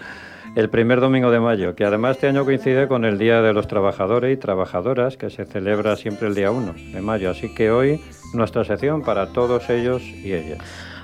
el 0.55 0.69
primer 0.69 0.99
domingo 1.01 1.31
de 1.31 1.39
mayo, 1.39 1.75
que 1.75 1.85
además 1.85 2.15
este 2.15 2.27
año 2.27 2.45
coincide 2.45 2.87
con 2.87 3.05
el 3.05 3.17
Día 3.17 3.41
de 3.41 3.53
los 3.53 3.67
Trabajadores 3.67 4.33
y 4.33 4.37
Trabajadoras, 4.37 5.17
que 5.17 5.29
se 5.29 5.45
celebra 5.45 5.95
siempre 5.95 6.27
el 6.27 6.35
día 6.35 6.51
1 6.51 6.73
de 6.93 7.01
mayo. 7.01 7.29
Así 7.29 7.53
que 7.53 7.71
hoy 7.71 8.01
nuestra 8.33 8.63
sección 8.63 9.01
para 9.01 9.27
todos 9.33 9.69
ellos 9.69 10.01
y 10.03 10.33
ellas. 10.33 10.59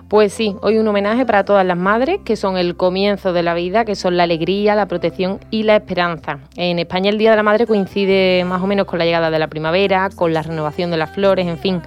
Pues 0.09 0.33
sí, 0.33 0.55
hoy 0.61 0.77
un 0.77 0.87
homenaje 0.87 1.25
para 1.25 1.43
todas 1.43 1.65
las 1.65 1.77
madres, 1.77 2.19
que 2.23 2.35
son 2.35 2.57
el 2.57 2.75
comienzo 2.75 3.33
de 3.33 3.41
la 3.41 3.55
vida, 3.55 3.83
que 3.83 3.95
son 3.95 4.15
la 4.15 4.23
alegría, 4.23 4.75
la 4.75 4.87
protección 4.87 5.39
y 5.49 5.63
la 5.63 5.77
esperanza. 5.77 6.39
En 6.55 6.77
España 6.77 7.09
el 7.09 7.17
Día 7.17 7.31
de 7.31 7.37
la 7.37 7.43
Madre 7.43 7.65
coincide 7.65 8.45
más 8.45 8.61
o 8.61 8.67
menos 8.67 8.85
con 8.85 8.99
la 8.99 9.05
llegada 9.05 9.31
de 9.31 9.39
la 9.39 9.47
primavera, 9.47 10.09
con 10.15 10.31
la 10.33 10.43
renovación 10.43 10.91
de 10.91 10.97
las 10.97 11.11
flores, 11.11 11.47
en 11.47 11.57
fin. 11.57 11.81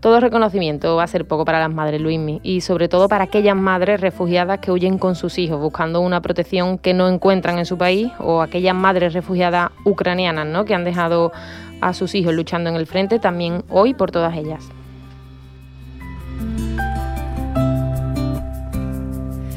Todo 0.00 0.20
reconocimiento 0.20 0.94
va 0.94 1.02
a 1.02 1.08
ser 1.08 1.26
poco 1.26 1.44
para 1.44 1.58
las 1.58 1.72
madres, 1.72 2.00
Luismi, 2.00 2.40
y 2.44 2.60
sobre 2.60 2.88
todo 2.88 3.08
para 3.08 3.24
aquellas 3.24 3.56
madres 3.56 4.00
refugiadas 4.00 4.60
que 4.60 4.70
huyen 4.70 4.96
con 4.96 5.16
sus 5.16 5.38
hijos 5.38 5.60
buscando 5.60 6.00
una 6.00 6.20
protección 6.20 6.78
que 6.78 6.94
no 6.94 7.08
encuentran 7.08 7.58
en 7.58 7.66
su 7.66 7.76
país, 7.76 8.12
o 8.20 8.40
aquellas 8.40 8.76
madres 8.76 9.12
refugiadas 9.12 9.70
ucranianas, 9.84 10.46
¿no? 10.46 10.64
Que 10.64 10.74
han 10.76 10.84
dejado 10.84 11.32
a 11.80 11.92
sus 11.94 12.14
hijos 12.14 12.32
luchando 12.32 12.70
en 12.70 12.76
el 12.76 12.86
frente, 12.86 13.18
también 13.18 13.64
hoy 13.70 13.92
por 13.92 14.12
todas 14.12 14.36
ellas. 14.36 14.68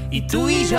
Y 0.09 0.27
tú 0.27 0.49
y 0.49 0.65
yo 0.65 0.77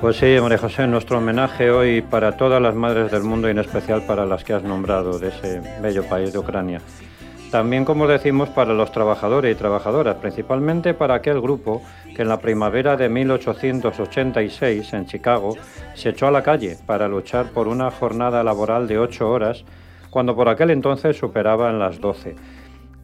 Pues 0.00 0.16
sí, 0.16 0.34
María 0.40 0.56
José, 0.56 0.86
nuestro 0.86 1.18
homenaje 1.18 1.70
hoy 1.70 2.00
para 2.00 2.38
todas 2.38 2.62
las 2.62 2.74
madres 2.74 3.12
del 3.12 3.22
mundo 3.22 3.48
y 3.48 3.50
en 3.50 3.58
especial 3.58 4.06
para 4.06 4.24
las 4.24 4.44
que 4.44 4.54
has 4.54 4.62
nombrado 4.62 5.18
de 5.18 5.28
ese 5.28 5.60
bello 5.82 6.04
país 6.04 6.32
de 6.32 6.38
Ucrania. 6.38 6.80
También, 7.50 7.84
como 7.84 8.06
decimos, 8.06 8.48
para 8.48 8.72
los 8.72 8.92
trabajadores 8.92 9.54
y 9.54 9.58
trabajadoras, 9.58 10.16
principalmente 10.16 10.94
para 10.94 11.16
aquel 11.16 11.42
grupo 11.42 11.82
que 12.16 12.22
en 12.22 12.28
la 12.28 12.40
primavera 12.40 12.96
de 12.96 13.10
1886 13.10 14.90
en 14.94 15.04
Chicago 15.04 15.58
se 15.92 16.08
echó 16.08 16.28
a 16.28 16.30
la 16.30 16.42
calle 16.42 16.78
para 16.86 17.06
luchar 17.06 17.50
por 17.50 17.68
una 17.68 17.90
jornada 17.90 18.42
laboral 18.42 18.88
de 18.88 18.98
ocho 18.98 19.28
horas, 19.28 19.66
cuando 20.08 20.34
por 20.34 20.48
aquel 20.48 20.70
entonces 20.70 21.18
superaban 21.18 21.78
las 21.78 22.00
doce. 22.00 22.36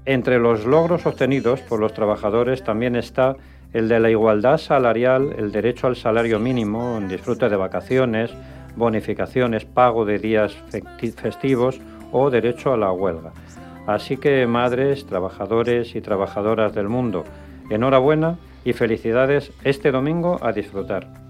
Entre 0.07 0.39
los 0.39 0.65
logros 0.65 1.05
obtenidos 1.05 1.61
por 1.61 1.79
los 1.79 1.93
trabajadores 1.93 2.65
también 2.65 2.97
está 2.97 3.37
el 3.77 3.89
de 3.89 4.01
la 4.01 4.09
igualdad 4.09 4.57
salarial, 4.57 5.35
el 5.37 5.53
derecho 5.53 5.87
al 5.87 5.97
salario 5.97 6.39
mínimo, 6.39 6.99
disfrute 7.07 7.51
de 7.51 7.57
vacaciones, 7.57 8.31
bonificaciones, 8.75 9.67
pago 9.67 10.07
de 10.07 10.19
días 10.19 10.57
festivos 11.15 11.79
o 12.11 12.31
derecho 12.31 12.73
a 12.73 12.79
la 12.79 12.91
huelga. 12.91 13.33
Así 13.87 14.17
que 14.17 14.47
madres, 14.47 15.05
trabajadores 15.05 15.95
y 15.95 16.01
trabajadoras 16.01 16.75
del 16.75 16.89
mundo, 16.89 17.25
enhorabuena 17.69 18.39
y 18.65 18.73
felicidades 18.73 19.53
este 19.63 19.91
domingo 19.91 20.39
a 20.41 20.53
disfrutar. 20.53 21.26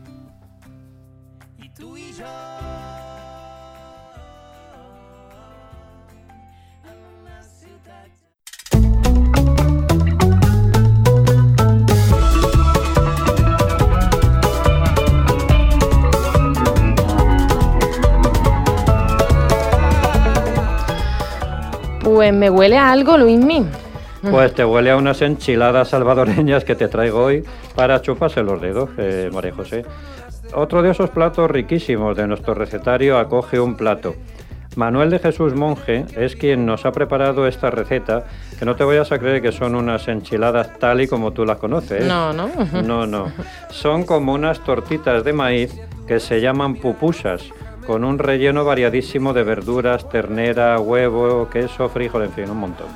Pues 22.16 22.32
me 22.32 22.48
huele 22.48 22.78
a 22.78 22.92
algo, 22.92 23.18
Luismi. 23.18 23.66
Pues 24.30 24.54
te 24.54 24.64
huele 24.64 24.90
a 24.90 24.96
unas 24.96 25.20
enchiladas 25.20 25.88
salvadoreñas 25.88 26.64
que 26.64 26.74
te 26.74 26.88
traigo 26.88 27.22
hoy 27.22 27.44
para 27.74 28.00
chuparse 28.00 28.42
los 28.42 28.58
dedos, 28.58 28.88
eh, 28.96 29.28
María 29.30 29.52
José. 29.52 29.84
Otro 30.54 30.80
de 30.80 30.92
esos 30.92 31.10
platos 31.10 31.50
riquísimos 31.50 32.16
de 32.16 32.26
nuestro 32.26 32.54
recetario 32.54 33.18
acoge 33.18 33.60
un 33.60 33.76
plato. 33.76 34.14
Manuel 34.76 35.10
de 35.10 35.18
Jesús 35.18 35.54
Monje 35.54 36.06
es 36.16 36.36
quien 36.36 36.64
nos 36.64 36.86
ha 36.86 36.92
preparado 36.92 37.46
esta 37.46 37.68
receta, 37.68 38.24
que 38.58 38.64
no 38.64 38.76
te 38.76 38.84
vayas 38.84 39.12
a 39.12 39.18
creer 39.18 39.42
que 39.42 39.52
son 39.52 39.74
unas 39.74 40.08
enchiladas 40.08 40.78
tal 40.78 41.02
y 41.02 41.08
como 41.08 41.32
tú 41.32 41.44
las 41.44 41.58
conoces. 41.58 42.06
No, 42.06 42.32
no. 42.32 42.48
No, 42.82 43.06
no. 43.06 43.30
Son 43.68 44.04
como 44.04 44.32
unas 44.32 44.60
tortitas 44.60 45.22
de 45.22 45.34
maíz 45.34 45.78
que 46.08 46.18
se 46.18 46.40
llaman 46.40 46.76
pupusas 46.76 47.42
con 47.86 48.04
un 48.04 48.18
relleno 48.18 48.64
variadísimo 48.64 49.32
de 49.32 49.44
verduras, 49.44 50.08
ternera, 50.08 50.80
huevo, 50.80 51.48
queso, 51.48 51.88
frijol, 51.88 52.24
en 52.24 52.32
fin, 52.32 52.50
un 52.50 52.58
montón. 52.58 52.88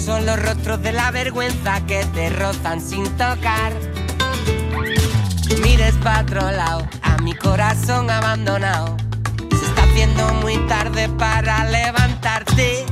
son 0.00 0.24
los 0.24 0.42
rostros 0.42 0.82
de 0.82 0.92
la 0.92 1.10
vergüenza 1.10 1.84
que 1.86 2.04
te 2.14 2.30
rozan 2.30 2.80
sin 2.80 3.04
tocar. 3.16 3.72
Mires 5.62 5.94
para 6.02 6.22
otro 6.22 6.50
lado, 6.50 6.88
a 7.02 7.18
mi 7.18 7.34
corazón 7.34 8.10
abandonado. 8.10 8.96
Se 9.50 9.66
está 9.66 9.82
haciendo 9.82 10.26
muy 10.34 10.56
tarde 10.66 11.08
para 11.18 11.64
levantarte. 11.64 12.86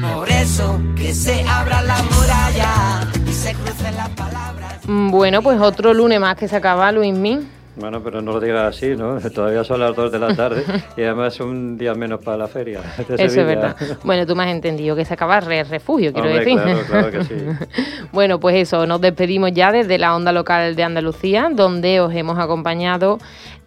Por 0.00 0.30
eso 0.30 0.80
que 0.96 1.12
se 1.12 1.44
abra 1.46 1.82
la 1.82 2.02
muralla 2.02 3.06
y 3.28 3.32
se 3.32 3.54
crucen 3.54 3.96
las 3.96 4.08
palabras. 4.10 4.78
Bueno, 4.86 5.42
pues 5.42 5.60
otro 5.60 5.92
lunes 5.92 6.20
más 6.20 6.36
que 6.36 6.48
se 6.48 6.56
acaba, 6.56 6.90
Luis 6.90 7.12
Min. 7.14 7.59
Bueno, 7.80 8.02
pero 8.02 8.20
no 8.20 8.32
lo 8.32 8.40
digas 8.40 8.76
así, 8.76 8.94
¿no? 8.94 9.18
Todavía 9.18 9.64
son 9.64 9.80
las 9.80 9.96
2 9.96 10.12
de 10.12 10.18
la 10.18 10.36
tarde 10.36 10.64
y 10.96 11.02
además 11.02 11.40
un 11.40 11.78
día 11.78 11.94
menos 11.94 12.22
para 12.22 12.36
la 12.36 12.46
feria. 12.46 12.80
Eso 12.98 13.14
es 13.14 13.34
verdad. 13.34 13.76
Bueno, 14.04 14.26
tú 14.26 14.36
me 14.36 14.44
has 14.44 14.50
entendido 14.50 14.94
que 14.94 15.04
se 15.04 15.14
acaba 15.14 15.38
el 15.38 15.66
refugio, 15.66 16.12
quiero 16.12 16.28
decir. 16.28 16.60
Claro, 16.60 16.80
claro 16.86 17.10
que 17.10 17.24
sí. 17.24 17.34
bueno, 18.12 18.38
pues 18.38 18.56
eso, 18.56 18.86
nos 18.86 19.00
despedimos 19.00 19.52
ya 19.52 19.72
desde 19.72 19.98
la 19.98 20.14
onda 20.14 20.32
local 20.32 20.76
de 20.76 20.82
Andalucía, 20.82 21.48
donde 21.50 22.00
os 22.00 22.14
hemos 22.14 22.38
acompañado 22.38 23.18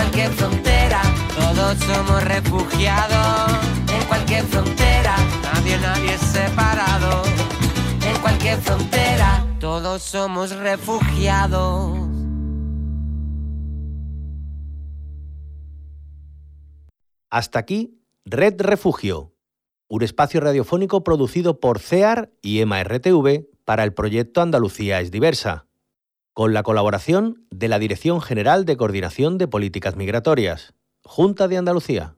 Cualquier 0.00 0.32
frontera, 0.32 1.02
todos 1.36 1.78
somos 1.78 2.24
refugiados. 2.24 3.52
En 3.92 4.08
cualquier 4.08 4.44
frontera, 4.44 5.14
nadie, 5.42 5.78
nadie 5.78 6.14
es 6.14 6.20
separado. 6.22 7.22
En 8.02 8.18
cualquier 8.22 8.58
frontera, 8.62 9.46
todos 9.60 10.00
somos 10.02 10.56
refugiados. 10.56 11.98
Hasta 17.28 17.58
aquí, 17.58 18.02
Red 18.24 18.54
Refugio, 18.62 19.34
un 19.86 20.02
espacio 20.02 20.40
radiofónico 20.40 21.04
producido 21.04 21.60
por 21.60 21.78
CEAR 21.78 22.32
y 22.40 22.60
EMA-RTV 22.60 23.48
para 23.66 23.84
el 23.84 23.92
proyecto 23.92 24.40
Andalucía 24.40 25.02
es 25.02 25.10
diversa, 25.10 25.66
con 26.40 26.54
la 26.54 26.62
colaboración 26.62 27.46
de 27.50 27.68
la 27.68 27.78
Dirección 27.78 28.22
General 28.22 28.64
de 28.64 28.78
Coordinación 28.78 29.36
de 29.36 29.46
Políticas 29.46 29.96
Migratorias, 29.96 30.72
Junta 31.02 31.48
de 31.48 31.58
Andalucía. 31.58 32.16